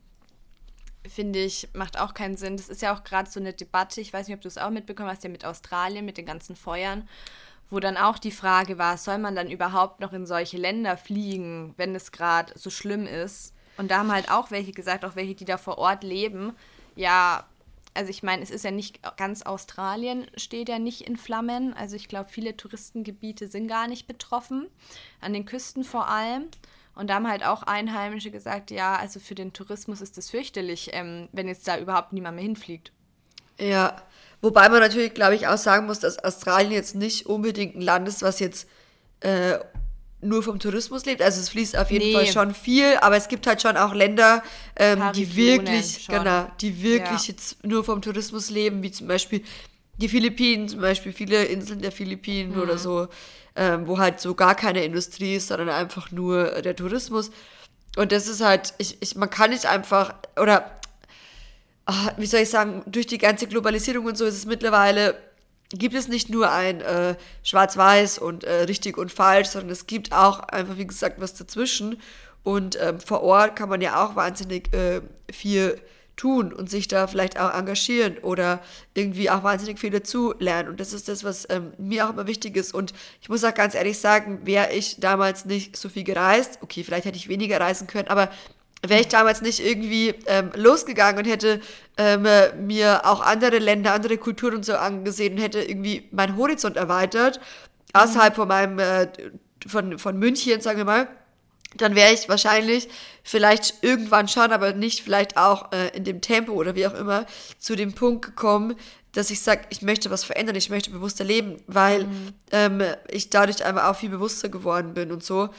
finde 1.07 1.39
ich, 1.39 1.69
macht 1.73 1.99
auch 1.99 2.13
keinen 2.13 2.37
Sinn. 2.37 2.57
Das 2.57 2.69
ist 2.69 2.81
ja 2.81 2.95
auch 2.95 3.03
gerade 3.03 3.29
so 3.29 3.39
eine 3.39 3.53
Debatte, 3.53 4.01
ich 4.01 4.13
weiß 4.13 4.27
nicht, 4.27 4.35
ob 4.35 4.41
du 4.41 4.47
es 4.47 4.57
auch 4.57 4.69
mitbekommen 4.69 5.09
hast, 5.09 5.23
ja 5.23 5.29
mit 5.29 5.45
Australien, 5.45 6.05
mit 6.05 6.17
den 6.17 6.25
ganzen 6.25 6.55
Feuern, 6.55 7.07
wo 7.69 7.79
dann 7.79 7.97
auch 7.97 8.19
die 8.19 8.31
Frage 8.31 8.77
war, 8.77 8.97
soll 8.97 9.17
man 9.17 9.35
dann 9.35 9.49
überhaupt 9.49 9.99
noch 9.99 10.13
in 10.13 10.25
solche 10.25 10.57
Länder 10.57 10.97
fliegen, 10.97 11.73
wenn 11.77 11.95
es 11.95 12.11
gerade 12.11 12.57
so 12.57 12.69
schlimm 12.69 13.05
ist? 13.05 13.53
Und 13.77 13.89
da 13.89 13.99
haben 13.99 14.11
halt 14.11 14.29
auch 14.29 14.51
welche 14.51 14.71
gesagt, 14.71 15.03
auch 15.03 15.15
welche, 15.15 15.35
die 15.35 15.45
da 15.45 15.57
vor 15.57 15.77
Ort 15.77 16.03
leben, 16.03 16.53
ja, 16.95 17.45
also 17.93 18.09
ich 18.09 18.23
meine, 18.23 18.41
es 18.41 18.49
ist 18.49 18.63
ja 18.63 18.71
nicht 18.71 18.99
ganz 19.17 19.43
Australien 19.43 20.25
steht 20.35 20.69
ja 20.69 20.79
nicht 20.79 21.01
in 21.01 21.15
Flammen. 21.15 21.73
Also 21.73 21.95
ich 21.95 22.07
glaube, 22.07 22.29
viele 22.29 22.57
Touristengebiete 22.57 23.47
sind 23.47 23.67
gar 23.67 23.87
nicht 23.87 24.07
betroffen, 24.07 24.67
an 25.21 25.33
den 25.33 25.45
Küsten 25.45 25.83
vor 25.83 26.07
allem. 26.07 26.45
Und 26.95 27.09
da 27.09 27.15
haben 27.15 27.27
halt 27.27 27.43
auch 27.43 27.63
Einheimische 27.63 28.29
gesagt, 28.29 28.69
ja, 28.69 28.95
also 28.95 29.19
für 29.19 29.35
den 29.35 29.53
Tourismus 29.53 30.01
ist 30.01 30.17
das 30.17 30.29
fürchterlich, 30.29 30.91
ähm, 30.93 31.27
wenn 31.31 31.47
jetzt 31.47 31.67
da 31.67 31.77
überhaupt 31.77 32.13
niemand 32.13 32.35
mehr 32.35 32.43
hinfliegt. 32.43 32.91
Ja, 33.59 33.95
wobei 34.41 34.69
man 34.69 34.79
natürlich, 34.79 35.13
glaube 35.13 35.35
ich, 35.35 35.47
auch 35.47 35.57
sagen 35.57 35.87
muss, 35.87 35.99
dass 35.99 36.19
Australien 36.23 36.71
jetzt 36.71 36.95
nicht 36.95 37.25
unbedingt 37.25 37.75
ein 37.75 37.81
Land 37.81 38.07
ist, 38.07 38.21
was 38.21 38.39
jetzt 38.39 38.67
äh, 39.21 39.57
nur 40.21 40.43
vom 40.43 40.59
Tourismus 40.59 41.05
lebt. 41.05 41.21
Also 41.21 41.41
es 41.41 41.49
fließt 41.49 41.77
auf 41.77 41.91
jeden 41.91 42.05
nee. 42.05 42.13
Fall 42.13 42.27
schon 42.27 42.53
viel, 42.53 42.97
aber 43.01 43.17
es 43.17 43.27
gibt 43.27 43.47
halt 43.47 43.61
schon 43.61 43.77
auch 43.77 43.93
Länder, 43.93 44.43
ähm, 44.75 45.01
die 45.15 45.35
wirklich, 45.35 46.03
schon. 46.05 46.15
genau, 46.15 46.47
die 46.61 46.81
wirklich 46.81 47.27
ja. 47.27 47.33
jetzt 47.33 47.63
nur 47.65 47.83
vom 47.83 48.01
Tourismus 48.01 48.49
leben, 48.49 48.83
wie 48.83 48.91
zum 48.91 49.07
Beispiel 49.07 49.43
die 49.97 50.09
Philippinen, 50.09 50.67
zum 50.67 50.81
Beispiel 50.81 51.13
viele 51.13 51.45
Inseln 51.45 51.81
der 51.81 51.91
Philippinen 51.91 52.55
mhm. 52.55 52.61
oder 52.61 52.77
so 52.77 53.07
ähm, 53.55 53.87
wo 53.87 53.99
halt 53.99 54.19
so 54.19 54.33
gar 54.33 54.55
keine 54.55 54.83
Industrie 54.83 55.35
ist, 55.35 55.47
sondern 55.47 55.69
einfach 55.69 56.11
nur 56.11 56.61
der 56.61 56.75
Tourismus. 56.75 57.31
Und 57.95 58.11
das 58.11 58.27
ist 58.27 58.41
halt, 58.41 58.73
ich, 58.79 58.97
ich, 59.01 59.15
man 59.15 59.29
kann 59.29 59.51
nicht 59.51 59.65
einfach, 59.65 60.15
oder 60.39 60.79
ach, 61.85 62.13
wie 62.17 62.25
soll 62.25 62.41
ich 62.41 62.49
sagen, 62.49 62.81
durch 62.87 63.05
die 63.05 63.17
ganze 63.19 63.47
Globalisierung 63.47 64.05
und 64.05 64.17
so 64.17 64.25
ist 64.25 64.37
es 64.37 64.45
mittlerweile, 64.45 65.15
gibt 65.69 65.93
es 65.93 66.07
nicht 66.07 66.29
nur 66.29 66.51
ein 66.51 66.81
äh, 66.81 67.15
Schwarz-Weiß 67.43 68.17
und 68.17 68.43
äh, 68.43 68.63
richtig 68.63 68.97
und 68.97 69.11
falsch, 69.11 69.49
sondern 69.49 69.71
es 69.71 69.85
gibt 69.85 70.11
auch 70.13 70.39
einfach, 70.39 70.77
wie 70.77 70.87
gesagt, 70.87 71.19
was 71.19 71.35
dazwischen. 71.35 72.01
Und 72.43 72.77
ähm, 72.81 72.99
vor 72.99 73.21
Ort 73.21 73.55
kann 73.55 73.69
man 73.69 73.81
ja 73.81 74.03
auch 74.03 74.15
wahnsinnig 74.15 74.73
äh, 74.73 75.01
viel 75.31 75.79
tun 76.15 76.53
und 76.53 76.69
sich 76.69 76.87
da 76.87 77.07
vielleicht 77.07 77.39
auch 77.39 77.53
engagieren 77.53 78.17
oder 78.19 78.61
irgendwie 78.93 79.29
auch 79.29 79.43
wahnsinnig 79.43 79.79
viel 79.79 79.89
dazu 79.89 80.33
lernen. 80.39 80.69
Und 80.69 80.79
das 80.79 80.93
ist 80.93 81.09
das, 81.09 81.23
was 81.23 81.47
ähm, 81.49 81.73
mir 81.77 82.05
auch 82.05 82.11
immer 82.11 82.27
wichtig 82.27 82.55
ist. 82.55 82.73
Und 82.73 82.93
ich 83.21 83.29
muss 83.29 83.43
auch 83.43 83.53
ganz 83.53 83.75
ehrlich 83.75 83.97
sagen, 83.97 84.41
wäre 84.43 84.71
ich 84.71 84.99
damals 84.99 85.45
nicht 85.45 85.75
so 85.75 85.89
viel 85.89 86.03
gereist, 86.03 86.59
okay, 86.61 86.83
vielleicht 86.83 87.05
hätte 87.05 87.17
ich 87.17 87.29
weniger 87.29 87.59
reisen 87.59 87.87
können, 87.87 88.09
aber 88.09 88.29
wäre 88.85 89.01
ich 89.01 89.07
damals 89.07 89.41
nicht 89.41 89.65
irgendwie 89.65 90.13
ähm, 90.27 90.51
losgegangen 90.55 91.17
und 91.23 91.29
hätte 91.29 91.61
ähm, 91.97 92.27
mir 92.65 93.05
auch 93.05 93.21
andere 93.21 93.59
Länder, 93.59 93.93
andere 93.93 94.17
Kulturen 94.17 94.55
und 94.55 94.65
so 94.65 94.75
angesehen 94.75 95.35
und 95.35 95.41
hätte 95.41 95.61
irgendwie 95.63 96.07
meinen 96.11 96.37
Horizont 96.37 96.75
erweitert, 96.75 97.39
außerhalb 97.93 98.35
von 98.35 98.47
meinem, 98.47 98.79
äh, 98.79 99.07
von, 99.65 99.97
von 99.97 100.19
München, 100.19 100.59
sagen 100.59 100.79
wir 100.79 100.85
mal, 100.85 101.07
dann 101.75 101.95
wäre 101.95 102.13
ich 102.13 102.29
wahrscheinlich 102.29 102.87
vielleicht 103.23 103.83
irgendwann 103.83 104.27
schon, 104.27 104.51
aber 104.51 104.73
nicht 104.73 105.01
vielleicht 105.01 105.37
auch 105.37 105.71
äh, 105.71 105.95
in 105.95 106.03
dem 106.03 106.21
Tempo 106.21 106.53
oder 106.53 106.75
wie 106.75 106.87
auch 106.87 106.93
immer, 106.93 107.25
zu 107.57 107.75
dem 107.75 107.93
Punkt 107.93 108.25
gekommen, 108.25 108.75
dass 109.13 109.29
ich 109.29 109.41
sage, 109.41 109.61
ich 109.69 109.81
möchte 109.81 110.09
was 110.09 110.23
verändern, 110.23 110.55
ich 110.55 110.69
möchte 110.69 110.89
bewusster 110.89 111.23
leben, 111.23 111.57
weil 111.67 112.05
mhm. 112.05 112.33
ähm, 112.51 112.81
ich 113.09 113.29
dadurch 113.29 113.63
einfach 113.63 113.89
auch 113.89 113.95
viel 113.95 114.09
bewusster 114.09 114.49
geworden 114.49 114.93
bin 114.93 115.11
und 115.11 115.23
so 115.23 115.49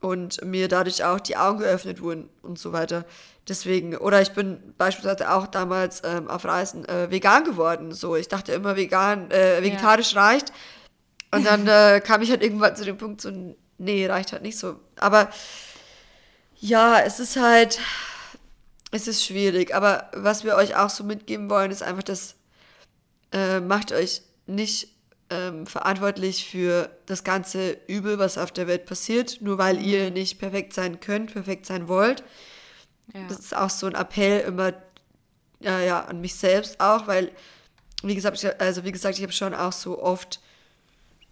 und 0.00 0.44
mir 0.44 0.68
dadurch 0.68 1.02
auch 1.04 1.18
die 1.18 1.36
Augen 1.36 1.58
geöffnet 1.58 2.00
wurden 2.00 2.28
und 2.42 2.58
so 2.58 2.72
weiter. 2.72 3.04
Deswegen, 3.48 3.96
oder 3.96 4.20
ich 4.20 4.32
bin 4.32 4.74
beispielsweise 4.76 5.32
auch 5.32 5.46
damals 5.46 6.02
ähm, 6.04 6.28
auf 6.28 6.44
Reisen 6.44 6.84
äh, 6.84 7.10
vegan 7.10 7.44
geworden. 7.44 7.92
So, 7.92 8.14
ich 8.14 8.28
dachte 8.28 8.52
immer, 8.52 8.76
vegan, 8.76 9.30
äh, 9.30 9.62
vegetarisch 9.62 10.12
ja. 10.12 10.22
reicht. 10.22 10.52
Und 11.30 11.46
dann 11.46 11.66
äh, 11.66 12.00
kam 12.00 12.22
ich 12.22 12.30
halt 12.30 12.42
irgendwann 12.42 12.76
zu 12.76 12.84
dem 12.84 12.98
Punkt, 12.98 13.20
so, 13.20 13.30
nee, 13.78 14.06
reicht 14.06 14.32
halt 14.32 14.42
nicht 14.42 14.58
so. 14.58 14.80
Aber 14.96 15.30
ja, 16.60 17.00
es 17.00 17.20
ist 17.20 17.36
halt, 17.36 17.78
es 18.90 19.08
ist 19.08 19.24
schwierig. 19.24 19.74
Aber 19.74 20.10
was 20.14 20.44
wir 20.44 20.56
euch 20.56 20.76
auch 20.76 20.90
so 20.90 21.04
mitgeben 21.04 21.48
wollen, 21.48 21.70
ist 21.70 21.82
einfach, 21.82 22.02
dass 22.02 22.36
äh, 23.32 23.60
macht 23.60 23.92
euch 23.92 24.22
nicht 24.46 24.88
ähm, 25.30 25.66
verantwortlich 25.66 26.48
für 26.48 26.90
das 27.06 27.22
ganze 27.24 27.72
Übel, 27.86 28.18
was 28.18 28.38
auf 28.38 28.50
der 28.50 28.66
Welt 28.66 28.86
passiert, 28.86 29.40
nur 29.40 29.58
weil 29.58 29.80
ihr 29.84 30.10
nicht 30.10 30.38
perfekt 30.38 30.72
sein 30.72 31.00
könnt, 31.00 31.32
perfekt 31.32 31.66
sein 31.66 31.88
wollt. 31.88 32.24
Ja. 33.12 33.26
Das 33.28 33.38
ist 33.38 33.56
auch 33.56 33.70
so 33.70 33.86
ein 33.86 33.94
Appell 33.94 34.40
immer 34.40 34.72
äh, 35.62 35.86
ja, 35.86 36.04
an 36.04 36.20
mich 36.20 36.34
selbst 36.34 36.80
auch, 36.80 37.06
weil, 37.06 37.30
wie 38.02 38.14
gesagt, 38.14 38.42
ich, 38.42 38.60
also 38.60 38.84
wie 38.84 38.92
gesagt, 38.92 39.16
ich 39.16 39.22
habe 39.22 39.32
schon 39.32 39.54
auch 39.54 39.72
so 39.72 40.02
oft 40.02 40.40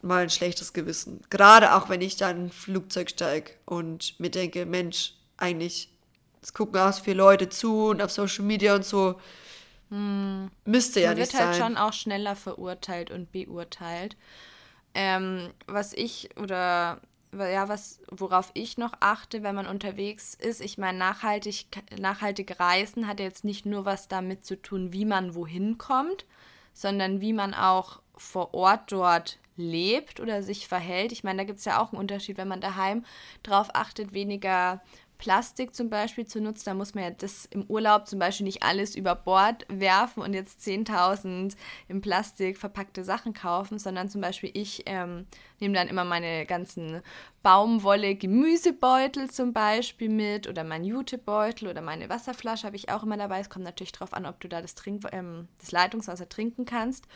mal 0.02 0.22
ein 0.22 0.30
schlechtes 0.30 0.72
Gewissen. 0.72 1.20
Gerade 1.30 1.74
auch, 1.74 1.88
wenn 1.88 2.00
ich 2.00 2.16
dann 2.16 2.46
ein 2.46 2.50
Flugzeug 2.50 3.10
steige 3.10 3.52
und 3.64 4.18
mir 4.20 4.30
denke, 4.30 4.66
Mensch, 4.66 5.14
eigentlich, 5.36 5.90
es 6.42 6.52
gucken 6.52 6.80
auch 6.80 6.92
so 6.92 7.02
viele 7.02 7.16
Leute 7.18 7.48
zu 7.48 7.86
und 7.86 8.02
auf 8.02 8.10
Social 8.10 8.44
Media 8.44 8.74
und 8.74 8.84
so. 8.84 9.18
Hm. 9.90 10.50
Müsste 10.64 11.00
ja 11.00 11.10
Man 11.10 11.18
nicht 11.18 11.32
sein. 11.32 11.40
Man 11.40 11.52
wird 11.52 11.62
halt 11.62 11.72
schon 11.72 11.76
auch 11.76 11.92
schneller 11.92 12.36
verurteilt 12.36 13.10
und 13.10 13.32
beurteilt. 13.32 14.16
Ähm, 14.94 15.52
was 15.66 15.92
ich 15.92 16.30
oder 16.38 17.00
ja, 17.32 17.68
was, 17.68 18.00
worauf 18.10 18.50
ich 18.54 18.78
noch 18.78 18.92
achte, 19.00 19.42
wenn 19.42 19.54
man 19.54 19.66
unterwegs 19.66 20.34
ist, 20.34 20.60
ich 20.60 20.78
meine, 20.78 20.98
nachhaltig, 20.98 21.66
nachhaltige 21.98 22.58
Reisen 22.58 23.06
hat 23.06 23.20
jetzt 23.20 23.44
nicht 23.44 23.66
nur 23.66 23.84
was 23.84 24.08
damit 24.08 24.46
zu 24.46 24.60
tun, 24.60 24.92
wie 24.92 25.04
man 25.04 25.34
wohin 25.34 25.76
kommt, 25.76 26.24
sondern 26.72 27.20
wie 27.20 27.32
man 27.32 27.52
auch 27.52 28.00
vor 28.16 28.54
Ort 28.54 28.92
dort 28.92 29.38
lebt 29.56 30.20
oder 30.20 30.42
sich 30.42 30.68
verhält. 30.68 31.12
Ich 31.12 31.24
meine, 31.24 31.38
da 31.38 31.44
gibt 31.44 31.58
es 31.58 31.64
ja 31.64 31.80
auch 31.80 31.92
einen 31.92 32.00
Unterschied, 32.00 32.36
wenn 32.36 32.48
man 32.48 32.60
daheim 32.60 33.04
drauf 33.42 33.68
achtet, 33.72 34.12
weniger 34.12 34.82
Plastik 35.18 35.74
zum 35.74 35.88
Beispiel 35.88 36.26
zu 36.26 36.40
nutzen, 36.40 36.64
da 36.66 36.74
muss 36.74 36.94
man 36.94 37.04
ja 37.04 37.10
das 37.10 37.46
im 37.46 37.64
Urlaub 37.64 38.06
zum 38.06 38.18
Beispiel 38.18 38.44
nicht 38.44 38.62
alles 38.62 38.94
über 38.94 39.14
Bord 39.14 39.66
werfen 39.68 40.22
und 40.22 40.34
jetzt 40.34 40.60
10.000 40.60 41.56
in 41.88 42.00
Plastik 42.00 42.58
verpackte 42.58 43.04
Sachen 43.04 43.32
kaufen, 43.32 43.78
sondern 43.78 44.08
zum 44.08 44.20
Beispiel 44.20 44.50
ich 44.52 44.82
ähm, 44.86 45.26
nehme 45.58 45.74
dann 45.74 45.88
immer 45.88 46.04
meine 46.04 46.44
ganzen 46.44 47.00
Baumwolle-Gemüsebeutel 47.42 49.30
zum 49.30 49.52
Beispiel 49.52 50.08
mit 50.08 50.48
oder 50.48 50.64
mein 50.64 50.84
Jutebeutel 50.84 51.68
oder 51.68 51.80
meine 51.80 52.08
Wasserflasche 52.08 52.66
habe 52.66 52.76
ich 52.76 52.90
auch 52.90 53.02
immer 53.02 53.16
dabei. 53.16 53.40
Es 53.40 53.50
kommt 53.50 53.64
natürlich 53.64 53.92
darauf 53.92 54.12
an, 54.12 54.26
ob 54.26 54.40
du 54.40 54.48
da 54.48 54.60
das, 54.60 54.74
Trink 54.74 55.04
ähm, 55.12 55.48
das 55.60 55.72
Leitungswasser 55.72 56.28
trinken 56.28 56.66
kannst. 56.66 57.06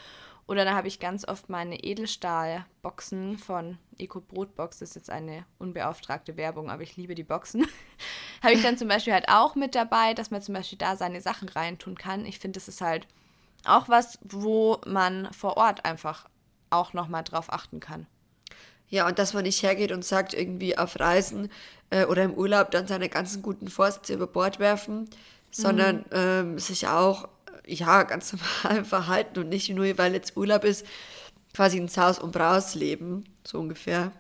Oder 0.51 0.65
da 0.65 0.75
habe 0.75 0.89
ich 0.89 0.99
ganz 0.99 1.25
oft 1.29 1.49
meine 1.49 1.77
Edelstahlboxen 1.85 3.39
von 3.39 3.79
Eco 3.99 4.21
Brotbox. 4.21 4.81
Das 4.81 4.89
ist 4.89 4.95
jetzt 4.97 5.09
eine 5.09 5.45
unbeauftragte 5.61 6.37
Werbung, 6.37 6.71
aber 6.71 6.83
ich 6.83 6.97
liebe 6.97 7.15
die 7.15 7.23
Boxen. 7.23 7.65
habe 8.43 8.55
ich 8.55 8.61
dann 8.61 8.77
zum 8.77 8.89
Beispiel 8.89 9.13
halt 9.13 9.29
auch 9.29 9.55
mit 9.55 9.77
dabei, 9.77 10.13
dass 10.13 10.33
man 10.33 10.43
zum 10.43 10.57
Beispiel 10.57 10.77
da 10.77 10.97
seine 10.97 11.21
Sachen 11.21 11.49
reintun 11.49 11.97
kann. 11.97 12.27
Ich 12.27 12.41
finde, 12.41 12.59
das 12.59 12.67
ist 12.67 12.81
halt 12.81 13.07
auch 13.65 13.89
was, 13.89 14.19
wo 14.25 14.81
man 14.85 15.33
vor 15.33 15.57
Ort 15.57 15.85
einfach 15.85 16.29
auch 16.71 16.95
nochmal 16.95 17.23
drauf 17.23 17.53
achten 17.53 17.79
kann. 17.79 18.09
Ja, 18.89 19.07
und 19.07 19.21
dass 19.21 19.35
man 19.35 19.45
nicht 19.45 19.63
hergeht 19.63 19.93
und 19.93 20.05
sagt, 20.05 20.35
irgendwie 20.35 20.77
auf 20.77 20.99
Reisen 20.99 21.49
äh, 21.91 22.07
oder 22.07 22.25
im 22.25 22.35
Urlaub 22.35 22.73
dann 22.73 22.89
seine 22.89 23.09
ganzen 23.09 23.41
guten 23.41 23.69
Vorsätze 23.69 24.15
über 24.15 24.27
Bord 24.27 24.59
werfen, 24.59 25.09
sondern 25.53 25.99
mhm. 25.99 26.05
ähm, 26.11 26.59
sich 26.59 26.89
auch 26.89 27.29
ja, 27.67 28.03
ganz 28.03 28.33
normal 28.33 28.85
verhalten 28.85 29.39
und 29.41 29.49
nicht 29.49 29.69
nur, 29.71 29.99
weil 29.99 30.15
jetzt 30.15 30.37
Urlaub 30.37 30.65
ist, 30.65 30.87
quasi 31.55 31.79
ins 31.79 31.97
Haus 31.97 32.19
und 32.19 32.33
Braus 32.33 32.75
leben, 32.75 33.25
so 33.45 33.59
ungefähr. 33.59 34.13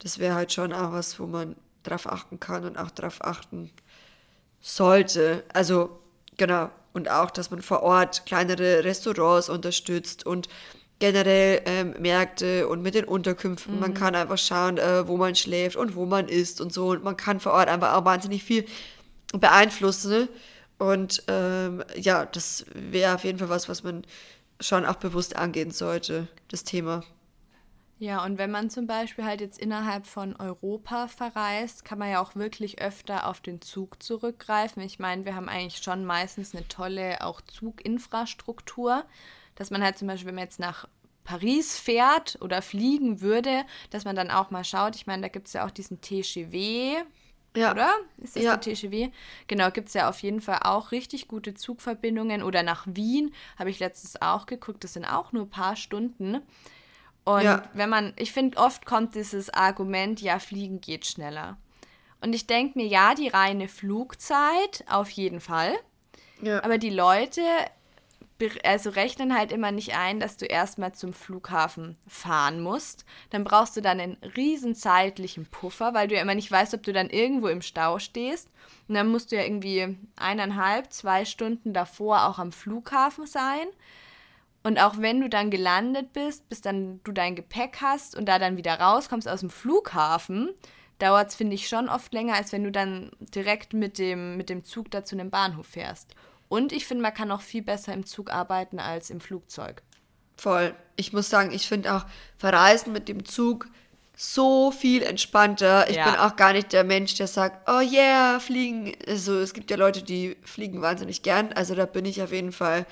Das 0.00 0.18
wäre 0.18 0.34
halt 0.34 0.52
schon 0.52 0.72
auch 0.72 0.92
was, 0.92 1.18
wo 1.20 1.26
man 1.26 1.56
drauf 1.82 2.10
achten 2.10 2.40
kann 2.40 2.64
und 2.64 2.76
auch 2.76 2.90
drauf 2.90 3.18
achten 3.22 3.70
sollte. 4.60 5.44
Also, 5.52 5.98
genau. 6.36 6.70
Und 6.92 7.10
auch, 7.10 7.30
dass 7.30 7.50
man 7.50 7.62
vor 7.62 7.82
Ort 7.82 8.24
kleinere 8.26 8.84
Restaurants 8.84 9.48
unterstützt 9.48 10.26
und 10.26 10.48
generell 11.00 11.60
ähm, 11.66 11.94
Märkte 11.98 12.68
und 12.68 12.82
mit 12.82 12.94
den 12.94 13.04
Unterkünften. 13.04 13.74
Mhm. 13.74 13.80
Man 13.80 13.94
kann 13.94 14.14
einfach 14.14 14.38
schauen, 14.38 14.78
äh, 14.78 15.06
wo 15.06 15.16
man 15.16 15.34
schläft 15.34 15.76
und 15.76 15.96
wo 15.96 16.06
man 16.06 16.28
isst 16.28 16.60
und 16.60 16.72
so. 16.72 16.88
Und 16.88 17.02
man 17.02 17.16
kann 17.16 17.40
vor 17.40 17.52
Ort 17.52 17.68
einfach 17.68 17.94
auch 17.94 18.04
wahnsinnig 18.04 18.44
viel 18.44 18.64
beeinflussen. 19.32 20.28
Und 20.78 21.22
ähm, 21.28 21.84
ja, 21.96 22.26
das 22.26 22.66
wäre 22.74 23.14
auf 23.14 23.24
jeden 23.24 23.38
Fall 23.38 23.48
was, 23.48 23.68
was 23.68 23.82
man 23.82 24.04
schon 24.60 24.84
auch 24.84 24.96
bewusst 24.96 25.36
angehen 25.36 25.70
sollte, 25.70 26.28
das 26.48 26.64
Thema. 26.64 27.02
Ja, 27.98 28.24
und 28.24 28.38
wenn 28.38 28.50
man 28.50 28.70
zum 28.70 28.86
Beispiel 28.86 29.24
halt 29.24 29.40
jetzt 29.40 29.58
innerhalb 29.58 30.06
von 30.06 30.34
Europa 30.36 31.06
verreist, 31.06 31.84
kann 31.84 31.98
man 31.98 32.10
ja 32.10 32.20
auch 32.20 32.34
wirklich 32.34 32.80
öfter 32.80 33.28
auf 33.28 33.40
den 33.40 33.62
Zug 33.62 34.02
zurückgreifen. 34.02 34.82
Ich 34.82 34.98
meine, 34.98 35.24
wir 35.24 35.36
haben 35.36 35.48
eigentlich 35.48 35.82
schon 35.82 36.04
meistens 36.04 36.54
eine 36.54 36.66
tolle 36.66 37.24
auch 37.24 37.40
Zuginfrastruktur, 37.40 39.04
dass 39.54 39.70
man 39.70 39.82
halt 39.82 39.96
zum 39.96 40.08
Beispiel, 40.08 40.26
wenn 40.28 40.34
man 40.34 40.44
jetzt 40.44 40.58
nach 40.58 40.88
Paris 41.22 41.78
fährt 41.78 42.36
oder 42.42 42.62
fliegen 42.62 43.20
würde, 43.20 43.64
dass 43.90 44.04
man 44.04 44.16
dann 44.16 44.30
auch 44.30 44.50
mal 44.50 44.64
schaut. 44.64 44.96
Ich 44.96 45.06
meine, 45.06 45.22
da 45.22 45.28
gibt 45.28 45.46
es 45.46 45.54
ja 45.54 45.64
auch 45.64 45.70
diesen 45.70 46.00
TGW, 46.00 46.96
ja. 47.56 47.72
Oder? 47.72 47.94
Ist 48.22 48.36
das 48.36 48.42
ja. 48.42 48.56
die 48.56 48.74
TGW? 48.74 49.10
Genau, 49.46 49.70
gibt 49.70 49.88
es 49.88 49.94
ja 49.94 50.08
auf 50.08 50.20
jeden 50.20 50.40
Fall 50.40 50.60
auch 50.62 50.92
richtig 50.92 51.28
gute 51.28 51.54
Zugverbindungen. 51.54 52.42
Oder 52.42 52.62
nach 52.62 52.86
Wien 52.86 53.32
habe 53.58 53.70
ich 53.70 53.78
letztens 53.78 54.20
auch 54.20 54.46
geguckt. 54.46 54.84
Das 54.84 54.94
sind 54.94 55.04
auch 55.04 55.32
nur 55.32 55.44
ein 55.44 55.50
paar 55.50 55.76
Stunden. 55.76 56.40
Und 57.24 57.42
ja. 57.42 57.62
wenn 57.72 57.88
man, 57.88 58.12
ich 58.16 58.32
finde, 58.32 58.58
oft 58.58 58.84
kommt 58.86 59.14
dieses 59.14 59.50
Argument, 59.50 60.20
ja, 60.20 60.38
fliegen 60.38 60.80
geht 60.80 61.06
schneller. 61.06 61.56
Und 62.20 62.34
ich 62.34 62.46
denke 62.46 62.78
mir, 62.78 62.86
ja, 62.86 63.14
die 63.14 63.28
reine 63.28 63.68
Flugzeit 63.68 64.84
auf 64.88 65.10
jeden 65.10 65.40
Fall. 65.40 65.74
Ja. 66.42 66.62
Aber 66.62 66.78
die 66.78 66.90
Leute 66.90 67.42
also 68.64 68.90
rechnen 68.90 69.36
halt 69.36 69.52
immer 69.52 69.72
nicht 69.72 69.96
ein, 69.96 70.20
dass 70.20 70.36
du 70.36 70.46
erstmal 70.46 70.92
zum 70.92 71.12
Flughafen 71.12 71.96
fahren 72.06 72.60
musst. 72.60 73.04
Dann 73.30 73.44
brauchst 73.44 73.76
du 73.76 73.80
dann 73.80 74.00
einen 74.00 74.16
riesen 74.36 74.74
zeitlichen 74.74 75.46
Puffer, 75.46 75.94
weil 75.94 76.08
du 76.08 76.14
ja 76.14 76.22
immer 76.22 76.34
nicht 76.34 76.50
weißt, 76.50 76.74
ob 76.74 76.82
du 76.82 76.92
dann 76.92 77.10
irgendwo 77.10 77.48
im 77.48 77.62
Stau 77.62 77.98
stehst. 77.98 78.48
Und 78.88 78.94
dann 78.94 79.08
musst 79.08 79.32
du 79.32 79.36
ja 79.36 79.42
irgendwie 79.42 79.96
eineinhalb, 80.16 80.92
zwei 80.92 81.24
Stunden 81.24 81.72
davor 81.72 82.26
auch 82.26 82.38
am 82.38 82.52
Flughafen 82.52 83.26
sein. 83.26 83.66
Und 84.62 84.78
auch 84.78 84.94
wenn 84.98 85.20
du 85.20 85.28
dann 85.28 85.50
gelandet 85.50 86.12
bist, 86.12 86.48
bis 86.48 86.62
dann 86.62 87.00
du 87.04 87.12
dein 87.12 87.36
Gepäck 87.36 87.78
hast 87.82 88.16
und 88.16 88.26
da 88.26 88.38
dann 88.38 88.56
wieder 88.56 88.80
rauskommst 88.80 89.28
aus 89.28 89.40
dem 89.40 89.50
Flughafen, 89.50 90.50
dauert 90.98 91.28
es, 91.28 91.34
finde 91.34 91.54
ich, 91.54 91.68
schon 91.68 91.88
oft 91.88 92.12
länger, 92.14 92.34
als 92.34 92.52
wenn 92.52 92.64
du 92.64 92.72
dann 92.72 93.10
direkt 93.18 93.74
mit 93.74 93.98
dem, 93.98 94.36
mit 94.36 94.48
dem 94.48 94.64
Zug 94.64 94.90
da 94.90 95.04
zu 95.04 95.16
einem 95.16 95.30
Bahnhof 95.30 95.66
fährst. 95.66 96.14
Und 96.48 96.72
ich 96.72 96.86
finde, 96.86 97.02
man 97.02 97.14
kann 97.14 97.30
auch 97.30 97.40
viel 97.40 97.62
besser 97.62 97.92
im 97.92 98.06
Zug 98.06 98.30
arbeiten 98.30 98.78
als 98.78 99.10
im 99.10 99.20
Flugzeug. 99.20 99.82
Voll. 100.36 100.74
Ich 100.96 101.12
muss 101.12 101.30
sagen, 101.30 101.52
ich 101.52 101.68
finde 101.68 101.94
auch 101.94 102.04
Verreisen 102.38 102.92
mit 102.92 103.08
dem 103.08 103.24
Zug 103.24 103.68
so 104.16 104.70
viel 104.70 105.02
entspannter. 105.02 105.88
Ich 105.88 105.96
ja. 105.96 106.04
bin 106.04 106.20
auch 106.20 106.36
gar 106.36 106.52
nicht 106.52 106.72
der 106.72 106.84
Mensch, 106.84 107.14
der 107.14 107.26
sagt, 107.26 107.68
oh 107.68 107.80
yeah, 107.80 108.38
fliegen. 108.38 108.92
Also 109.08 109.38
es 109.38 109.54
gibt 109.54 109.70
ja 109.70 109.76
Leute, 109.76 110.02
die 110.02 110.36
fliegen 110.44 110.82
wahnsinnig 110.82 111.22
gern. 111.22 111.52
Also 111.52 111.74
da 111.74 111.86
bin 111.86 112.04
ich 112.04 112.22
auf 112.22 112.32
jeden 112.32 112.52
Fall, 112.52 112.86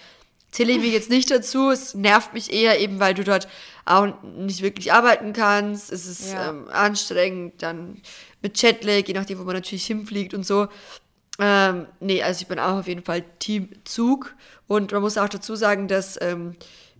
zähle 0.50 0.72
ich 0.72 0.80
mich 0.80 0.92
jetzt 0.92 1.10
nicht 1.10 1.30
dazu. 1.30 1.70
Es 1.70 1.94
nervt 1.94 2.34
mich 2.34 2.52
eher 2.52 2.80
eben, 2.80 2.98
weil 2.98 3.14
du 3.14 3.22
dort 3.22 3.46
auch 3.84 4.08
nicht 4.22 4.62
wirklich 4.62 4.92
arbeiten 4.92 5.32
kannst. 5.32 5.92
Es 5.92 6.06
ist 6.06 6.32
ja. 6.32 6.50
ähm, 6.50 6.68
anstrengend, 6.72 7.62
dann 7.62 8.02
mit 8.40 8.60
Jetlag, 8.60 9.06
je 9.06 9.14
nachdem, 9.14 9.38
wo 9.38 9.44
man 9.44 9.54
natürlich 9.54 9.86
hinfliegt 9.86 10.34
und 10.34 10.44
so. 10.44 10.68
Ähm, 11.44 11.88
nee, 11.98 12.22
also 12.22 12.42
ich 12.42 12.46
bin 12.46 12.60
auch 12.60 12.78
auf 12.78 12.86
jeden 12.86 13.02
Fall 13.02 13.24
Team 13.40 13.68
Zug. 13.84 14.36
Und 14.68 14.92
man 14.92 15.02
muss 15.02 15.18
auch 15.18 15.28
dazu 15.28 15.56
sagen, 15.56 15.88
dass 15.88 16.16
ähm, 16.22 16.54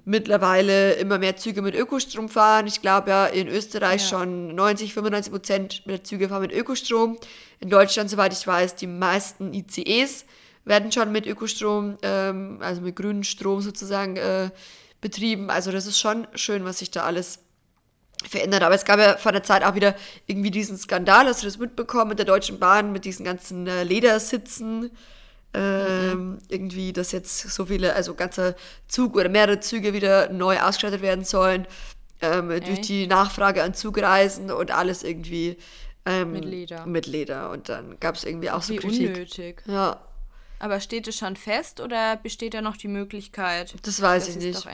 mittlerweile 0.05 0.95
immer 0.95 1.19
mehr 1.19 1.37
Züge 1.37 1.63
mit 1.63 1.77
Ökostrom 1.77 2.29
fahren. 2.29 2.67
Ich 2.67 2.83
glaube 2.83 3.11
ja 3.11 3.27
in 3.27 3.47
Österreich 3.47 4.03
Ja. 4.03 4.19
schon 4.19 4.53
90, 4.57 4.95
95 4.95 5.33
Prozent 5.33 5.83
der 5.87 6.03
Züge 6.03 6.29
fahren 6.29 6.43
mit 6.43 6.53
Ökostrom. 6.53 7.19
In 7.61 7.71
Deutschland, 7.71 8.11
soweit 8.11 8.33
ich 8.33 8.45
weiß, 8.45 8.75
die 8.75 8.89
meisten 8.89 9.55
ICEs 9.55 10.25
werden 10.65 10.91
schon 10.91 11.13
mit 11.13 11.25
Ökostrom, 11.27 11.97
ähm, 12.03 12.59
also 12.61 12.81
mit 12.81 12.97
grünem 12.97 13.23
Strom 13.23 13.61
sozusagen 13.61 14.17
äh, 14.17 14.51
betrieben. 15.01 15.51
Also 15.51 15.71
das 15.71 15.87
ist 15.87 16.01
schon 16.01 16.27
schön, 16.35 16.65
was 16.65 16.81
sich 16.81 16.91
da 16.91 17.05
alles 17.05 17.39
verändert. 18.27 18.63
Aber 18.63 18.75
es 18.75 18.85
gab 18.85 18.99
ja 18.99 19.17
vor 19.17 19.33
der 19.33 19.43
Zeit 19.43 19.65
auch 19.65 19.75
wieder 19.75 19.95
irgendwie 20.27 20.51
diesen 20.51 20.77
Skandal, 20.77 21.27
hast 21.27 21.43
du 21.43 21.47
das 21.47 21.59
mitbekommen 21.59 22.11
mit 22.11 22.19
der 22.19 22.27
Deutschen 22.27 22.59
Bahn, 22.59 22.93
mit 22.93 23.05
diesen 23.05 23.25
ganzen 23.25 23.67
äh, 23.67 23.83
Ledersitzen. 23.85 24.91
Ähm, 25.55 26.39
Irgendwie, 26.49 26.93
dass 26.95 27.13
jetzt 27.13 27.51
so 27.51 27.67
viele, 27.67 27.95
also 27.95 28.15
ganzer 28.15 28.55
Zug 28.89 29.17
oder 29.17 29.29
mehrere 29.29 29.61
Züge 29.61 29.93
wieder 29.93 30.31
neu 30.31 30.59
ausgestattet 30.59 31.03
werden 31.03 31.25
sollen. 31.25 31.67
Ähm, 32.23 32.49
durch 32.49 32.69
Echt? 32.79 32.89
die 32.89 33.07
Nachfrage 33.07 33.63
an 33.63 33.75
Zugreisen 33.75 34.51
und 34.51 34.71
alles 34.71 35.03
irgendwie 35.03 35.59
ähm, 36.07 36.33
Mit 36.33 36.45
Leder. 36.45 36.87
Mit 36.87 37.07
Leder. 37.07 37.51
Und 37.51 37.69
dann 37.69 37.99
gab 38.01 38.15
es 38.15 38.25
irgendwie 38.25 38.51
auch 38.51 38.63
so 38.63 38.73
Wie 38.73 38.79
Kritik. 38.79 39.09
unnötig. 39.09 39.63
Ja, 39.67 40.01
Aber 40.63 40.79
steht 40.79 41.09
es 41.09 41.19
schon 41.19 41.35
fest 41.35 41.81
oder 41.81 42.15
besteht 42.17 42.55
da 42.55 42.63
noch 42.63 42.77
die 42.77 42.87
Möglichkeit, 42.87 43.75
das 43.83 44.01
weiß 44.01 44.29
ich 44.29 44.37
nicht. 44.37 44.65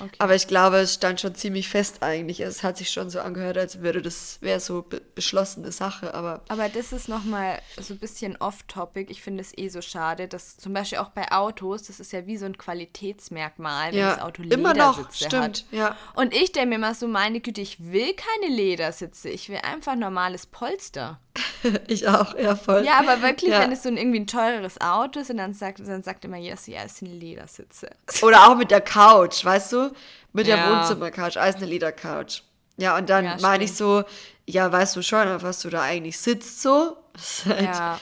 Okay. 0.00 0.16
Aber 0.18 0.34
ich 0.34 0.48
glaube, 0.48 0.78
es 0.78 0.94
stand 0.94 1.20
schon 1.20 1.36
ziemlich 1.36 1.68
fest 1.68 2.02
eigentlich. 2.02 2.40
Es 2.40 2.64
hat 2.64 2.76
sich 2.78 2.90
schon 2.90 3.10
so 3.10 3.20
angehört, 3.20 3.56
als 3.56 3.80
würde 3.80 4.02
das, 4.02 4.38
wäre 4.40 4.58
so 4.58 4.82
be 4.82 5.00
beschlossene 5.14 5.70
Sache, 5.70 6.12
aber 6.14 6.42
Aber 6.48 6.68
das 6.68 6.92
ist 6.92 7.08
nochmal 7.08 7.60
so 7.80 7.94
ein 7.94 7.98
bisschen 7.98 8.36
off-topic. 8.38 9.08
Ich 9.12 9.22
finde 9.22 9.40
es 9.42 9.56
eh 9.56 9.68
so 9.68 9.80
schade, 9.80 10.26
dass 10.26 10.56
zum 10.56 10.72
Beispiel 10.72 10.98
auch 10.98 11.10
bei 11.10 11.30
Autos, 11.30 11.84
das 11.84 12.00
ist 12.00 12.12
ja 12.12 12.26
wie 12.26 12.36
so 12.36 12.44
ein 12.46 12.58
Qualitätsmerkmal, 12.58 13.92
wenn 13.92 13.98
ja, 14.00 14.14
das 14.16 14.22
Auto 14.24 14.42
immer 14.42 14.74
noch, 14.74 14.98
Ledersitze 14.98 15.24
stimmt, 15.26 15.42
hat. 15.42 15.64
ja. 15.70 15.96
Und 16.14 16.34
ich 16.34 16.50
denke 16.52 16.70
mir 16.70 16.74
immer 16.74 16.94
so, 16.94 17.06
meine 17.06 17.40
Güte, 17.40 17.60
ich 17.60 17.92
will 17.92 18.14
keine 18.14 18.52
Ledersitze, 18.52 19.28
ich 19.28 19.48
will 19.48 19.60
einfach 19.62 19.94
normales 19.94 20.46
Polster. 20.46 21.20
Ich 21.88 22.06
auch, 22.06 22.36
ja, 22.38 22.54
voll. 22.54 22.84
Ja, 22.84 22.98
aber 23.00 23.22
wirklich, 23.22 23.50
Ja. 23.50 23.60
wenn 23.60 23.72
es 23.72 23.82
so 23.82 23.88
ein 23.88 23.96
irgendwie 23.96 24.20
ein 24.20 24.26
teures 24.26 24.80
Auto 24.80 25.18
ist 25.20 25.30
und 25.36 25.42
dann 25.42 25.54
sagt, 25.54 25.80
dann 25.86 26.02
sagt 26.02 26.24
immer 26.24 26.38
jeder, 26.38 26.56
so, 26.56 26.72
ja, 26.72 26.80
es 26.84 26.96
sind 26.96 27.08
Ledersitze. 27.08 27.90
Oder 28.22 28.48
auch 28.48 28.56
mit 28.56 28.70
der 28.70 28.80
Couch, 28.80 29.44
weißt 29.44 29.72
du? 29.74 29.92
Mit 30.32 30.46
der 30.46 30.56
Ja. 30.56 30.70
Wohnzimmercouch, 30.70 31.36
als 31.36 31.56
eine 31.56 31.66
Ledercouch. 31.66 32.42
Ja, 32.78 32.96
und 32.96 33.08
dann 33.10 33.24
Ja, 33.24 33.36
meine 33.40 33.64
ich 33.64 33.74
so, 33.74 34.04
ja, 34.46 34.70
weißt 34.72 34.96
du 34.96 35.02
schon, 35.02 35.28
auf 35.28 35.42
was 35.42 35.60
du 35.60 35.70
da 35.70 35.82
eigentlich 35.82 36.18
sitzt, 36.18 36.62
so? 36.62 36.96
Halt, 37.46 37.62
Ja. 37.62 38.00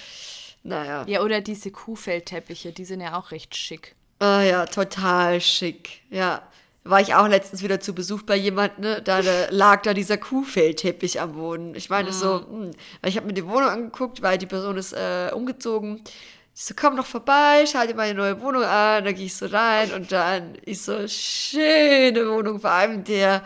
Naja. 0.66 1.04
ja, 1.06 1.20
oder 1.20 1.40
diese 1.42 1.70
Kuhfellteppiche, 1.70 2.72
die 2.72 2.84
sind 2.86 3.00
ja 3.02 3.18
auch 3.18 3.32
recht 3.32 3.54
schick. 3.54 3.94
Ah 4.20 4.40
ja, 4.40 4.64
total 4.66 5.40
schick. 5.40 6.00
Ja. 6.08 6.42
War 6.84 7.00
ich 7.00 7.14
auch 7.14 7.28
letztens 7.28 7.62
wieder 7.62 7.80
zu 7.80 7.94
Besuch 7.94 8.22
bei 8.22 8.36
jemandem, 8.36 8.80
ne? 8.84 9.02
Da 9.02 9.20
lag 9.50 9.82
da 9.82 9.92
dieser 9.94 10.16
Kuhfellteppich 10.16 11.20
am 11.20 11.32
Boden. 11.34 11.74
Ich 11.74 11.90
meine 11.90 12.12
so, 12.12 12.40
hm, 12.46 12.70
weil 13.02 13.10
ich 13.10 13.16
habe 13.16 13.26
mir 13.26 13.32
die 13.34 13.46
Wohnung 13.46 13.68
angeguckt, 13.68 14.22
weil 14.22 14.38
die 14.38 14.46
Person 14.46 14.76
ist 14.78 14.92
äh, 14.92 15.30
umgezogen. 15.34 16.02
Ich 16.56 16.64
so, 16.64 16.74
komm 16.78 16.96
doch 16.96 17.06
vorbei, 17.06 17.64
schau 17.66 17.84
dir 17.84 17.96
meine 17.96 18.14
neue 18.14 18.40
Wohnung 18.40 18.62
an. 18.62 19.04
Da 19.04 19.10
gehe 19.10 19.26
ich 19.26 19.34
so 19.34 19.46
rein 19.46 19.92
und 19.92 20.12
dann 20.12 20.54
ist 20.54 20.84
so, 20.84 21.08
schöne 21.08 22.28
Wohnung, 22.30 22.60
vor 22.60 22.70
allem 22.70 23.02
der, 23.02 23.42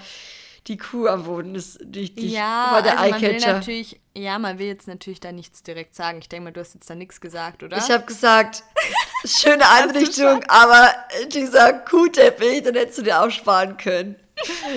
die 0.67 0.77
Kuh 0.77 1.07
am 1.09 1.25
Boden 1.25 1.55
ist 1.55 1.81
richtig, 1.81 2.33
Ja, 2.33 2.73
war 2.73 2.83
der 2.83 2.99
also 2.99 3.13
man 3.13 3.23
will 3.23 3.41
natürlich, 3.41 3.99
ja, 4.15 4.39
man 4.39 4.59
will 4.59 4.67
jetzt 4.67 4.89
natürlich 4.89 5.21
da 5.21 5.33
nichts 5.33 5.63
direkt 5.63 5.95
sagen. 5.95 6.19
Ich 6.19 6.29
denke 6.29 6.45
mal, 6.45 6.51
du 6.53 6.61
hast 6.61 6.75
jetzt 6.75 6.91
da 6.91 6.95
nichts 6.95 7.19
gesagt, 7.19 7.63
oder? 7.63 7.79
Ich 7.79 7.91
habe 7.91 8.05
gesagt, 8.05 8.63
schöne 9.25 9.67
Einrichtung, 9.67 10.45
aber 10.49 10.95
dieser 11.33 11.73
Kuhteppich, 11.73 12.63
den 12.65 12.75
hättest 12.75 12.99
du 12.99 13.03
dir 13.03 13.23
auch 13.23 13.31
sparen 13.31 13.79
können. 13.79 14.17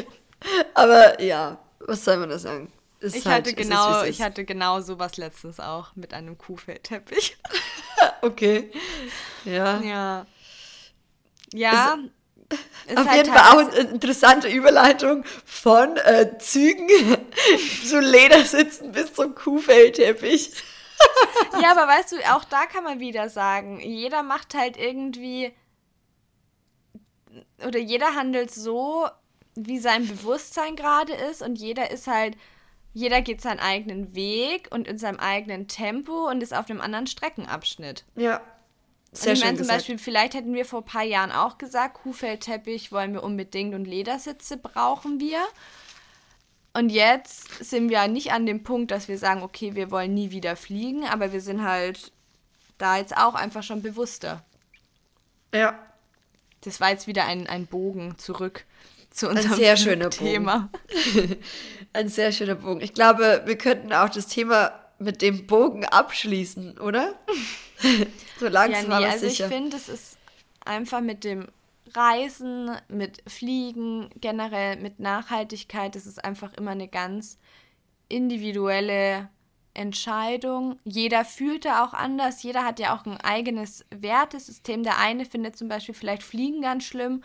aber 0.73 1.21
ja, 1.21 1.57
was 1.79 2.05
soll 2.05 2.15
man 2.15 2.29
da 2.29 2.39
sagen? 2.39 2.71
Ist 3.01 3.15
Ich 3.15 3.25
halt- 3.25 3.47
hatte 3.47 3.49
ist, 3.49 3.55
genau, 3.57 4.01
es 4.01 4.09
ich 4.09 4.19
ist. 4.19 4.23
hatte 4.25 4.45
genau 4.45 4.79
sowas 4.81 5.17
letztens 5.17 5.59
auch 5.59 5.95
mit 5.95 6.13
einem 6.13 6.37
Kuhfellteppich. 6.37 7.37
Okay. 8.23 8.71
Ja. 9.45 9.79
Ja. 9.81 10.25
Ja. 11.53 11.97
ist 12.87 12.97
Auf 12.97 13.07
halt 13.07 13.17
jeden 13.17 13.33
Fall 13.35 13.53
auch 13.53 13.59
eine 13.71 13.89
interessante 13.91 14.47
Überleitung 14.47 15.23
von 15.45 15.97
äh, 15.97 16.37
Zügen 16.39 16.87
zu 17.87 17.99
Ledersitzen 17.99 18.91
bis 18.91 19.13
zum 19.13 19.35
Kuhfellteppich. 19.35 20.51
Ja, 21.61 21.71
aber 21.71 21.87
weißt 21.87 22.11
du, 22.11 22.17
auch 22.35 22.43
da 22.43 22.65
kann 22.67 22.83
man 22.83 22.99
wieder 22.99 23.27
sagen, 23.29 23.79
jeder 23.79 24.21
macht 24.23 24.53
halt 24.53 24.77
irgendwie 24.77 25.51
oder 27.65 27.79
jeder 27.79 28.13
handelt 28.15 28.51
so, 28.51 29.07
wie 29.55 29.79
sein 29.79 30.07
Bewusstsein 30.07 30.75
gerade 30.75 31.13
ist 31.13 31.41
und 31.41 31.55
jeder 31.55 31.89
ist 31.91 32.05
halt, 32.07 32.35
jeder 32.93 33.21
geht 33.21 33.41
seinen 33.41 33.59
eigenen 33.59 34.15
Weg 34.15 34.67
und 34.71 34.87
in 34.87 34.97
seinem 34.97 35.19
eigenen 35.19 35.67
Tempo 35.67 36.29
und 36.29 36.43
ist 36.43 36.53
auf 36.53 36.69
einem 36.69 36.81
anderen 36.81 37.07
Streckenabschnitt. 37.07 38.03
Ja. 38.15 38.41
Und 39.11 39.17
Sehr 39.17 39.33
ich 39.33 39.39
schön 39.39 39.47
meine 39.47 39.57
zum. 39.59 39.67
Beispiel, 39.67 39.97
vielleicht 39.97 40.33
hätten 40.33 40.53
wir 40.53 40.65
vor 40.65 40.81
ein 40.81 40.85
paar 40.85 41.03
Jahren 41.03 41.31
auch 41.31 41.57
gesagt, 41.57 41.95
Kuhfellteppich 41.95 42.91
wollen 42.91 43.13
wir 43.13 43.23
unbedingt 43.23 43.75
und 43.75 43.85
Ledersitze 43.85 44.57
brauchen 44.57 45.19
wir. 45.19 45.39
Und 46.73 46.89
jetzt 46.89 47.63
sind 47.63 47.89
wir 47.89 48.07
nicht 48.07 48.31
an 48.31 48.45
dem 48.45 48.63
Punkt, 48.63 48.91
dass 48.91 49.07
wir 49.07 49.17
sagen, 49.17 49.43
okay, 49.43 49.75
wir 49.75 49.91
wollen 49.91 50.13
nie 50.13 50.31
wieder 50.31 50.55
fliegen, 50.55 51.05
aber 51.05 51.33
wir 51.33 51.41
sind 51.41 51.63
halt 51.63 52.13
da 52.77 52.97
jetzt 52.97 53.15
auch 53.15 53.35
einfach 53.35 53.63
schon 53.63 53.81
bewusster. 53.81 54.43
Ja. 55.53 55.77
Das 56.61 56.79
war 56.79 56.91
jetzt 56.91 57.07
wieder 57.07 57.25
ein, 57.25 57.47
ein 57.47 57.67
Bogen 57.67 58.17
zurück 58.17 58.65
zu 59.11 59.29
unserem 59.29 59.55
sehr 59.55 59.77
schöner 59.77 60.09
Thema. 60.09 60.69
Ein 61.93 62.07
sehr 62.09 62.31
schöner 62.31 62.55
Bogen. 62.55 62.81
Ich 62.81 62.93
glaube, 62.93 63.43
wir 63.45 63.57
könnten 63.57 63.93
auch 63.93 64.09
das 64.09 64.27
Thema 64.27 64.71
mit 64.99 65.21
dem 65.21 65.45
Bogen 65.47 65.85
abschließen, 65.85 66.79
oder? 66.79 67.13
so 68.39 68.45
Ja, 68.45 68.51
langsam 68.51 68.87
nee, 68.87 68.93
aber 68.95 69.09
also 69.09 69.27
sicher. 69.27 69.47
ich 69.47 69.53
finde, 69.53 69.77
es 69.77 69.89
ist 69.89 70.17
einfach 70.63 71.01
mit 71.01 71.23
dem 71.23 71.47
Reisen, 71.93 72.71
mit 72.87 73.21
Fliegen, 73.27 74.09
generell 74.21 74.77
mit 74.77 74.99
Nachhaltigkeit, 74.99 75.95
das 75.95 76.05
ist 76.05 76.23
einfach 76.23 76.53
immer 76.53 76.71
eine 76.71 76.87
ganz 76.87 77.37
individuelle 78.07 79.29
Entscheidung. 79.73 80.79
Jeder 80.83 81.25
fühlt 81.25 81.65
da 81.65 81.83
auch 81.83 81.93
anders, 81.93 82.43
jeder 82.43 82.63
hat 82.63 82.79
ja 82.79 82.95
auch 82.95 83.05
ein 83.05 83.17
eigenes 83.17 83.85
Wertesystem. 83.89 84.83
Der 84.83 84.99
eine 84.99 85.25
findet 85.25 85.57
zum 85.57 85.67
Beispiel 85.67 85.95
vielleicht 85.95 86.23
Fliegen 86.23 86.61
ganz 86.61 86.85
schlimm, 86.85 87.23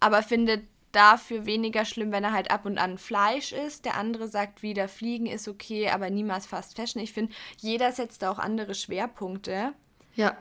aber 0.00 0.22
findet 0.22 0.64
dafür 0.92 1.46
weniger 1.46 1.84
schlimm, 1.84 2.12
wenn 2.12 2.24
er 2.24 2.32
halt 2.32 2.50
ab 2.50 2.64
und 2.64 2.78
an 2.78 2.98
Fleisch 2.98 3.52
isst. 3.52 3.84
Der 3.84 3.96
andere 3.96 4.28
sagt 4.28 4.62
wieder, 4.62 4.88
Fliegen 4.88 5.26
ist 5.26 5.48
okay, 5.48 5.90
aber 5.90 6.10
niemals 6.10 6.46
Fast 6.46 6.76
Fashion. 6.76 7.02
Ich 7.02 7.12
finde, 7.12 7.32
jeder 7.58 7.92
setzt 7.92 8.22
da 8.22 8.30
auch 8.30 8.38
andere 8.38 8.74
Schwerpunkte. 8.74 9.72
ja. 10.14 10.36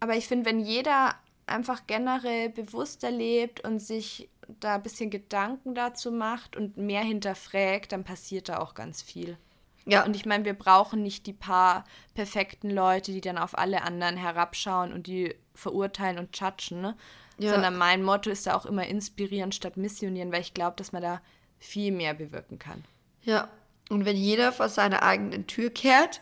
Aber 0.00 0.16
ich 0.16 0.26
finde, 0.26 0.46
wenn 0.46 0.58
jeder 0.58 1.14
einfach 1.46 1.86
generell 1.86 2.48
bewusster 2.48 3.12
lebt 3.12 3.60
und 3.60 3.78
sich 3.78 4.28
da 4.48 4.74
ein 4.74 4.82
bisschen 4.82 5.10
Gedanken 5.10 5.76
dazu 5.76 6.10
macht 6.10 6.56
und 6.56 6.76
mehr 6.76 7.02
hinterfragt, 7.02 7.92
dann 7.92 8.02
passiert 8.02 8.48
da 8.48 8.58
auch 8.58 8.74
ganz 8.74 9.00
viel. 9.00 9.38
Ja. 9.84 10.04
Und 10.04 10.14
ich 10.16 10.26
meine, 10.26 10.44
wir 10.44 10.54
brauchen 10.54 11.02
nicht 11.02 11.26
die 11.26 11.32
paar 11.32 11.84
perfekten 12.14 12.70
Leute, 12.70 13.12
die 13.12 13.20
dann 13.20 13.38
auf 13.38 13.56
alle 13.56 13.82
anderen 13.82 14.16
herabschauen 14.16 14.92
und 14.92 15.06
die 15.06 15.34
verurteilen 15.54 16.18
und 16.18 16.38
judgen, 16.38 16.80
ne? 16.80 16.96
Ja. 17.38 17.52
sondern 17.52 17.76
mein 17.76 18.02
Motto 18.02 18.30
ist 18.30 18.46
da 18.46 18.54
auch 18.54 18.66
immer 18.66 18.86
inspirieren 18.86 19.52
statt 19.52 19.76
missionieren, 19.76 20.32
weil 20.32 20.40
ich 20.42 20.54
glaube, 20.54 20.74
dass 20.76 20.92
man 20.92 21.02
da 21.02 21.20
viel 21.58 21.92
mehr 21.92 22.14
bewirken 22.14 22.58
kann. 22.58 22.84
Ja. 23.22 23.48
Und 23.90 24.04
wenn 24.04 24.16
jeder 24.16 24.52
vor 24.52 24.68
seiner 24.68 25.02
eigenen 25.02 25.46
Tür 25.46 25.70
kehrt, 25.70 26.20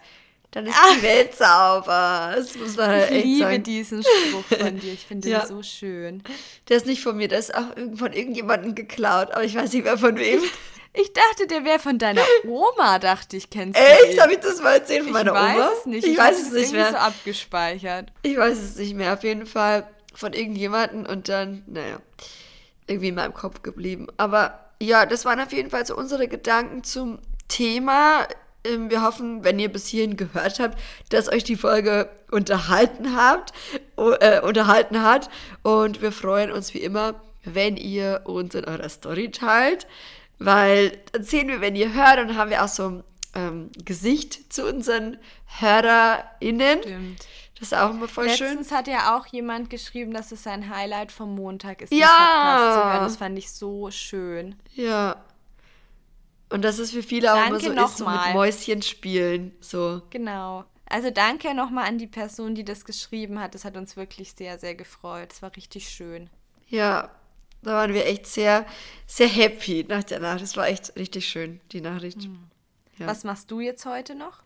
dann 0.53 0.67
ist 0.67 0.75
Ah. 0.77 0.95
die 0.97 1.03
Welt 1.03 1.35
sauber. 1.37 2.33
Das 2.35 2.57
muss 2.57 2.77
man 2.77 2.89
halt 2.89 3.11
Ich 3.13 3.25
liebe 3.25 3.45
sagen. 3.45 3.63
diesen 3.63 4.03
Spruch 4.03 4.59
von 4.59 4.79
dir, 4.81 4.93
ich 4.93 5.07
finde 5.07 5.29
Ja. 5.31 5.41
den 5.41 5.49
so 5.49 5.63
schön. 5.63 6.23
Der 6.69 6.77
ist 6.79 6.87
nicht 6.87 7.03
von 7.03 7.17
mir, 7.17 7.29
der 7.29 7.39
ist 7.39 7.55
auch 7.55 7.69
von 7.95 8.13
irgendjemandem 8.13 8.75
geklaut, 8.75 9.31
aber 9.33 9.45
ich 9.45 9.55
weiß 9.55 9.73
nicht 9.73 9.85
mehr 9.85 9.99
von 9.99 10.17
wem. 10.17 10.41
Ich 10.93 11.13
dachte, 11.13 11.47
der 11.47 11.65
wäre 11.65 11.79
von 11.79 11.99
deiner 11.99 12.25
Oma, 12.49 12.99
dachte 12.99 13.37
ich, 13.37 13.49
kennst 13.49 13.79
du 13.79 13.85
Echt? 14.09 14.21
Habe 14.21 14.33
ich 14.33 14.41
das 14.41 14.61
mal 14.61 14.73
erzählt 14.73 15.05
von 15.05 15.13
meiner 15.13 15.31
ich 15.31 15.39
weiß 15.39 15.55
Oma? 15.57 15.71
es 15.79 15.87
nicht. 15.87 16.05
Ich, 16.05 16.19
hatte 16.19 16.33
weiß 16.33 16.43
es 16.43 16.51
nicht 16.51 16.63
irgendwie 16.73 16.85
so 16.85 16.91
mehr. 16.91 17.01
abgespeichert. 17.03 18.13
Ich 18.23 18.37
weiß 18.37 18.59
es 18.59 18.75
nicht 18.75 18.95
mehr. 18.97 19.13
Auf 19.15 19.23
jeden 19.23 19.47
Fall 19.47 19.89
von 20.15 20.33
irgendjemandem 20.33 21.07
und 21.07 21.29
dann, 21.29 21.63
naja, 21.67 22.01
irgendwie 22.87 23.09
in 23.09 23.15
meinem 23.15 23.35
Kopf 23.35 23.63
geblieben. 23.63 24.09
Aber 24.17 24.59
ja, 24.81 25.07
das 25.07 25.25
waren 25.25 25.41
auf 25.41 25.53
jeden 25.53 25.71
Fall 25.71 25.87
so 25.87 25.97
unsere 25.97 26.27
Gedanken 26.29 26.83
zum 26.85 27.19
Thema. 27.49 28.27
Ähm, 28.65 28.91
Wir 28.91 29.03
hoffen, 29.03 29.45
wenn 29.45 29.59
ihr 29.59 29.71
bis 29.71 29.87
hierhin 29.87 30.17
gehört 30.17 30.59
habt, 30.59 30.79
dass 31.11 31.31
euch 31.31 31.45
die 31.45 31.57
Folge 31.57 32.09
unterhalten 32.31 33.15
habt, 33.17 33.53
äh, 33.97 34.41
unterhalten 34.41 35.03
hat. 35.03 35.31
Und 35.63 36.03
wir 36.03 36.13
freuen 36.13 36.51
uns 36.51 36.75
wie 36.75 36.79
immer, 36.79 37.21
wenn 37.45 37.77
ihr 37.77 38.23
uns 38.25 38.55
in 38.55 38.65
eurer 38.65 38.89
Story 38.89 39.31
teilt, 39.31 39.87
weil 40.39 40.99
dann 41.13 41.23
sehen 41.23 41.49
wir, 41.49 41.61
wenn 41.61 41.77
ihr 41.77 41.95
hört, 41.95 42.19
dann 42.19 42.37
haben 42.37 42.51
wir 42.51 42.65
auch 42.65 42.69
so 42.69 42.89
ein 42.89 43.05
ähm, 43.35 43.71
Gesicht 43.85 44.53
zu 44.53 44.67
unseren 44.67 45.19
HörerInnen. 45.47 46.83
Stimmt. 46.83 47.27
Das 47.61 47.73
ist 47.73 47.79
auch 47.79 47.91
immer 47.91 48.09
voll 48.09 48.25
Letztens 48.25 48.39
schön. 48.39 48.59
Letztens 48.59 48.73
hat 48.77 48.89
ja 48.89 49.17
auch 49.17 49.27
jemand 49.27 49.69
geschrieben, 49.69 50.13
dass 50.15 50.33
es 50.33 50.43
sein 50.43 50.75
Highlight 50.75 51.13
vom 51.13 51.35
Montag 51.35 51.83
ist, 51.83 51.93
Ja. 51.93 52.07
Podcast 52.07 52.75
zu 52.75 52.85
hören. 52.85 53.05
Das 53.05 53.17
fand 53.19 53.39
ich 53.39 53.51
so 53.53 53.91
schön. 53.91 54.57
Ja. 54.75 55.23
Und 56.49 56.63
das 56.63 56.79
ist 56.79 56.93
für 56.93 57.03
viele 57.03 57.33
auch 57.33 57.37
Danke 57.37 57.67
immer 57.67 57.83
so, 57.83 57.85
ist 57.87 57.99
so 57.99 58.09
mit. 58.09 58.33
Mäuschen 58.33 58.83
spielen. 58.83 59.55
So. 59.61 60.01
Genau. 60.11 60.65
Also 60.87 61.11
danke 61.11 61.55
nochmal 61.55 61.87
an 61.87 61.99
die 61.99 62.09
Person, 62.09 62.55
die 62.55 62.65
das 62.65 62.85
geschrieben 62.85 63.39
hat. 63.39 63.55
Das 63.55 63.65
hat 63.65 63.77
uns 63.77 63.95
wirklich 63.95 64.33
sehr, 64.33 64.59
sehr 64.59 64.75
gefreut. 64.75 65.33
Es 65.33 65.43
war 65.43 65.55
richtig 65.55 65.89
schön. 65.89 66.31
Ja, 66.69 67.11
da 67.63 67.75
waren 67.75 67.93
wir 67.93 68.07
echt 68.07 68.27
sehr, 68.27 68.67
sehr 69.07 69.29
happy 69.29 69.85
nach 69.87 70.03
der 70.03 70.19
Nachricht. 70.19 70.45
Das 70.45 70.57
war 70.57 70.67
echt 70.67 70.97
richtig 70.97 71.29
schön, 71.29 71.61
die 71.73 71.83
Nachricht. 71.83 72.23
Ja. 72.97 73.07
Was 73.07 73.23
machst 73.23 73.51
du 73.51 73.61
jetzt 73.61 73.85
heute 73.85 74.15
noch? 74.15 74.43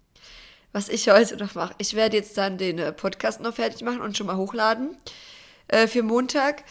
Was 0.74 0.88
ich 0.88 1.08
heute 1.08 1.37
noch 1.37 1.54
mache. 1.54 1.72
Ich 1.78 1.94
werde 1.94 2.16
jetzt 2.16 2.37
dann 2.37 2.58
den 2.58 2.80
äh, 2.80 2.92
Podcast 2.92 3.40
noch 3.40 3.54
fertig 3.54 3.82
machen 3.82 4.00
und 4.00 4.16
schon 4.16 4.26
mal 4.26 4.37
hochladen 4.37 4.96
äh, 5.68 5.87
für 5.87 6.02
Montag. 6.02 6.64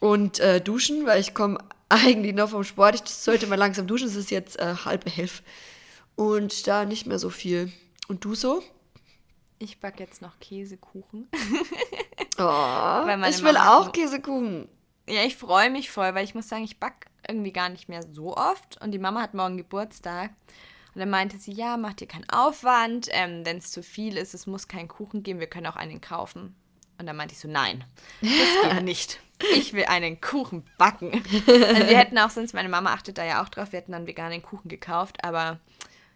Und 0.00 0.40
äh, 0.40 0.60
duschen, 0.60 1.06
weil 1.06 1.20
ich 1.20 1.34
komme 1.34 1.58
eigentlich 1.88 2.34
noch 2.34 2.50
vom 2.50 2.64
Sport. 2.64 2.96
Ich 2.96 3.08
sollte 3.08 3.46
mal 3.46 3.54
langsam 3.54 3.86
duschen. 3.86 4.08
Es 4.08 4.16
ist 4.16 4.32
jetzt 4.32 4.58
äh, 4.58 4.74
halb 4.84 5.16
elf. 5.16 5.44
Und 6.16 6.66
da 6.66 6.84
nicht 6.84 7.06
mehr 7.06 7.20
so 7.20 7.30
viel. 7.30 7.72
Und 8.08 8.24
du 8.24 8.34
so? 8.34 8.60
Ich 9.60 9.78
backe 9.78 10.02
jetzt 10.02 10.20
noch 10.20 10.40
Käsekuchen. 10.40 11.28
Oh, 12.38 13.04
ich 13.28 13.42
will 13.44 13.52
Mama 13.52 13.78
auch 13.78 13.92
Käsekuchen. 13.92 14.66
Ja, 15.08 15.22
ich 15.22 15.36
freue 15.36 15.70
mich 15.70 15.92
voll, 15.92 16.12
weil 16.16 16.24
ich 16.24 16.34
muss 16.34 16.48
sagen, 16.48 16.64
ich 16.64 16.80
backe 16.80 17.08
irgendwie 17.28 17.52
gar 17.52 17.68
nicht 17.68 17.88
mehr 17.88 18.02
so 18.02 18.36
oft. 18.36 18.82
Und 18.82 18.90
die 18.90 18.98
Mama 18.98 19.22
hat 19.22 19.34
morgen 19.34 19.58
Geburtstag. 19.58 20.32
Und 20.98 21.02
dann 21.02 21.10
meinte 21.10 21.38
sie, 21.38 21.52
ja, 21.52 21.76
mach 21.76 21.92
dir 21.92 22.08
keinen 22.08 22.28
Aufwand. 22.28 23.06
Ähm, 23.12 23.46
Wenn 23.46 23.58
es 23.58 23.70
zu 23.70 23.84
viel 23.84 24.16
ist, 24.16 24.34
es 24.34 24.48
muss 24.48 24.66
keinen 24.66 24.88
Kuchen 24.88 25.22
geben, 25.22 25.38
wir 25.38 25.46
können 25.46 25.68
auch 25.68 25.76
einen 25.76 26.00
kaufen. 26.00 26.56
Und 26.98 27.06
dann 27.06 27.14
meinte 27.14 27.34
ich 27.34 27.38
so, 27.38 27.46
nein, 27.46 27.84
das 28.20 28.72
geht 28.72 28.82
nicht. 28.82 29.20
Ich 29.54 29.74
will 29.74 29.84
einen 29.84 30.20
Kuchen 30.20 30.64
backen. 30.76 31.22
Also 31.46 31.46
wir 31.46 31.96
hätten 31.96 32.18
auch 32.18 32.30
sonst, 32.30 32.52
meine 32.52 32.68
Mama 32.68 32.92
achtet 32.92 33.16
da 33.16 33.24
ja 33.24 33.44
auch 33.44 33.48
drauf, 33.48 33.70
wir 33.70 33.78
hätten 33.78 33.92
dann 33.92 34.08
veganen 34.08 34.42
Kuchen 34.42 34.68
gekauft. 34.68 35.22
Aber 35.22 35.60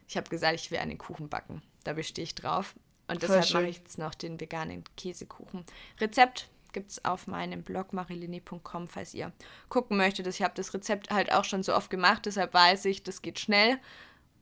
ich 0.08 0.16
habe 0.16 0.28
gesagt, 0.28 0.56
ich 0.56 0.72
will 0.72 0.78
einen 0.78 0.98
Kuchen 0.98 1.28
backen. 1.28 1.62
Da 1.84 1.92
bestehe 1.92 2.24
ich 2.24 2.34
drauf. 2.34 2.74
Und 3.06 3.22
deshalb 3.22 3.48
mache 3.52 3.68
ich 3.68 3.76
jetzt 3.76 3.98
noch 3.98 4.16
den 4.16 4.40
veganen 4.40 4.82
Käsekuchen. 4.96 5.64
Rezept 6.00 6.48
gibt 6.72 6.90
es 6.90 7.04
auf 7.04 7.28
meinem 7.28 7.62
Blog 7.62 7.92
marilini.com, 7.92 8.88
falls 8.88 9.14
ihr 9.14 9.30
gucken 9.68 9.96
möchtet. 9.96 10.26
Ich 10.26 10.42
habe 10.42 10.54
das 10.56 10.74
Rezept 10.74 11.12
halt 11.12 11.30
auch 11.30 11.44
schon 11.44 11.62
so 11.62 11.72
oft 11.72 11.88
gemacht, 11.88 12.26
deshalb 12.26 12.52
weiß 12.52 12.86
ich, 12.86 13.04
das 13.04 13.22
geht 13.22 13.38
schnell 13.38 13.78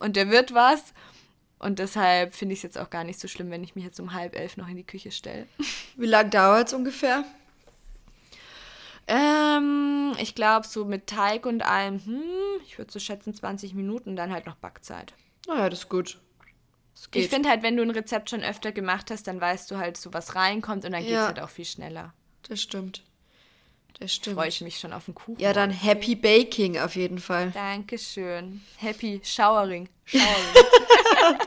und 0.00 0.16
der 0.16 0.30
wird 0.30 0.52
was. 0.52 0.92
Und 1.60 1.78
deshalb 1.78 2.34
finde 2.34 2.54
ich 2.54 2.60
es 2.60 2.62
jetzt 2.62 2.78
auch 2.78 2.90
gar 2.90 3.04
nicht 3.04 3.20
so 3.20 3.28
schlimm, 3.28 3.50
wenn 3.50 3.62
ich 3.62 3.76
mich 3.76 3.84
jetzt 3.84 4.00
um 4.00 4.14
halb 4.14 4.34
elf 4.34 4.56
noch 4.56 4.66
in 4.66 4.76
die 4.76 4.86
Küche 4.86 5.12
stelle. 5.12 5.46
Wie 5.96 6.06
lange 6.06 6.30
dauert 6.30 6.68
es 6.68 6.74
ungefähr? 6.74 7.24
Ähm, 9.06 10.14
ich 10.18 10.34
glaube, 10.34 10.66
so 10.66 10.84
mit 10.84 11.06
Teig 11.06 11.44
und 11.44 11.62
allem, 11.62 12.04
hm, 12.04 12.22
ich 12.64 12.78
würde 12.78 12.90
so 12.90 12.98
schätzen 12.98 13.34
20 13.34 13.74
Minuten, 13.74 14.16
dann 14.16 14.32
halt 14.32 14.46
noch 14.46 14.56
Backzeit. 14.56 15.12
Naja, 15.46 15.68
das 15.68 15.80
ist 15.80 15.88
gut. 15.88 16.18
Das. 16.94 17.08
Ich 17.12 17.28
finde 17.28 17.48
halt, 17.48 17.62
wenn 17.62 17.76
du 17.76 17.82
ein 17.82 17.90
Rezept 17.90 18.30
schon 18.30 18.42
öfter 18.42 18.72
gemacht 18.72 19.10
hast, 19.10 19.26
dann 19.26 19.40
weißt 19.40 19.70
du 19.70 19.78
halt 19.78 19.96
so, 19.96 20.12
was 20.12 20.34
reinkommt 20.34 20.84
und 20.84 20.92
dann 20.92 21.02
geht 21.02 21.12
es 21.12 21.18
halt 21.18 21.40
auch 21.40 21.48
viel 21.48 21.64
schneller. 21.64 22.14
das 22.48 22.60
stimmt. 22.60 23.04
Das 23.98 24.14
stimmt. 24.14 24.37
Freue 24.37 24.48
ich 24.48 24.61
mich 24.61 24.79
schon 24.79 24.92
auf 24.92 25.05
den 25.07 25.14
Kuchen. 25.14 25.38
Ja, 25.38 25.53
dann 25.53 25.70
Happy 25.70 26.14
Baking 26.14 26.79
auf 26.79 26.96
jeden 26.96 27.18
Fall. 27.18 27.50
Dankeschön. 27.50 28.62
Happy 28.76 29.20
Showering. 29.22 29.88
Showering. 30.05 30.26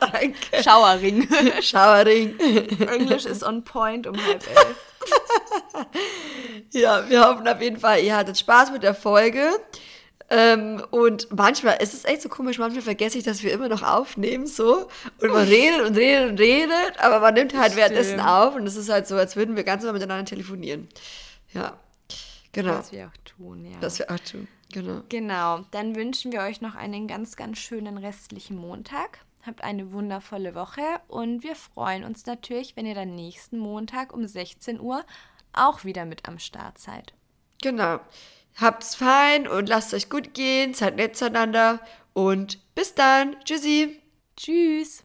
Danke. 0.00 0.62
Showering. 0.62 1.62
Showering. 1.62 2.38
Englisch 2.88 3.24
ist 3.24 3.42
on 3.42 3.64
point 3.64 4.06
um 4.06 4.16
halb 4.24 4.46
elf. 4.46 4.76
Ja, 6.70 7.08
wir 7.08 7.24
hoffen 7.24 7.46
auf 7.46 7.60
jeden 7.60 7.78
Fall, 7.78 8.02
ihr 8.02 8.16
hattet 8.16 8.38
Spaß 8.38 8.72
mit 8.72 8.82
der 8.82 8.94
Folge. 8.94 9.50
Ähm, 10.30 10.82
und 10.90 11.28
manchmal 11.36 11.80
ist 11.82 11.94
es 11.94 12.04
echt 12.04 12.22
so 12.22 12.28
komisch, 12.28 12.58
manchmal 12.58 12.82
vergesse 12.82 13.18
ich, 13.18 13.24
dass 13.24 13.42
wir 13.42 13.52
immer 13.52 13.68
noch 13.68 13.82
aufnehmen, 13.82 14.46
so. 14.46 14.88
Und 15.20 15.32
man 15.32 15.46
redet 15.46 15.86
und 15.86 15.96
redet 15.96 16.30
und 16.30 16.40
redet, 16.40 16.98
aber 16.98 17.20
man 17.20 17.34
nimmt 17.34 17.56
halt 17.56 17.76
währenddessen 17.76 18.14
Stimmt. 18.18 18.28
auf 18.28 18.54
und 18.56 18.66
es 18.66 18.76
ist 18.76 18.88
halt 18.88 19.06
so, 19.06 19.16
als 19.16 19.36
würden 19.36 19.54
wir 19.54 19.64
ganz 19.64 19.82
normal 19.82 20.00
miteinander 20.00 20.24
telefonieren. 20.24 20.88
Ja, 21.52 21.78
genau. 22.54 22.78
Was 22.78 22.92
wir 22.92 23.06
auch 23.08 23.16
tun, 23.24 23.64
ja. 23.64 23.78
Das 23.80 23.98
wir 23.98 24.10
auch 24.10 24.18
tun. 24.18 24.48
Genau. 24.72 25.02
Genau, 25.08 25.60
dann 25.70 25.94
wünschen 25.94 26.32
wir 26.32 26.40
euch 26.40 26.60
noch 26.60 26.74
einen 26.74 27.06
ganz, 27.06 27.36
ganz 27.36 27.58
schönen 27.58 27.98
restlichen 27.98 28.56
Montag. 28.56 29.18
Habt 29.46 29.62
eine 29.62 29.92
wundervolle 29.92 30.54
Woche 30.54 30.82
und 31.06 31.42
wir 31.42 31.54
freuen 31.54 32.02
uns 32.02 32.24
natürlich, 32.26 32.76
wenn 32.76 32.86
ihr 32.86 32.94
dann 32.94 33.14
nächsten 33.14 33.58
Montag 33.58 34.12
um 34.12 34.26
16 34.26 34.80
Uhr 34.80 35.04
auch 35.52 35.84
wieder 35.84 36.06
mit 36.06 36.26
am 36.26 36.38
Start 36.38 36.78
seid. 36.78 37.12
Genau. 37.62 38.00
Habt's 38.56 38.94
fein 38.94 39.46
und 39.46 39.68
lasst 39.68 39.94
euch 39.94 40.08
gut 40.08 40.34
gehen, 40.34 40.74
seid 40.74 40.96
nett 40.96 41.16
zueinander 41.16 41.80
und 42.12 42.58
bis 42.74 42.94
dann. 42.94 43.36
Tschüssi. 43.44 44.00
Tschüss! 44.36 45.03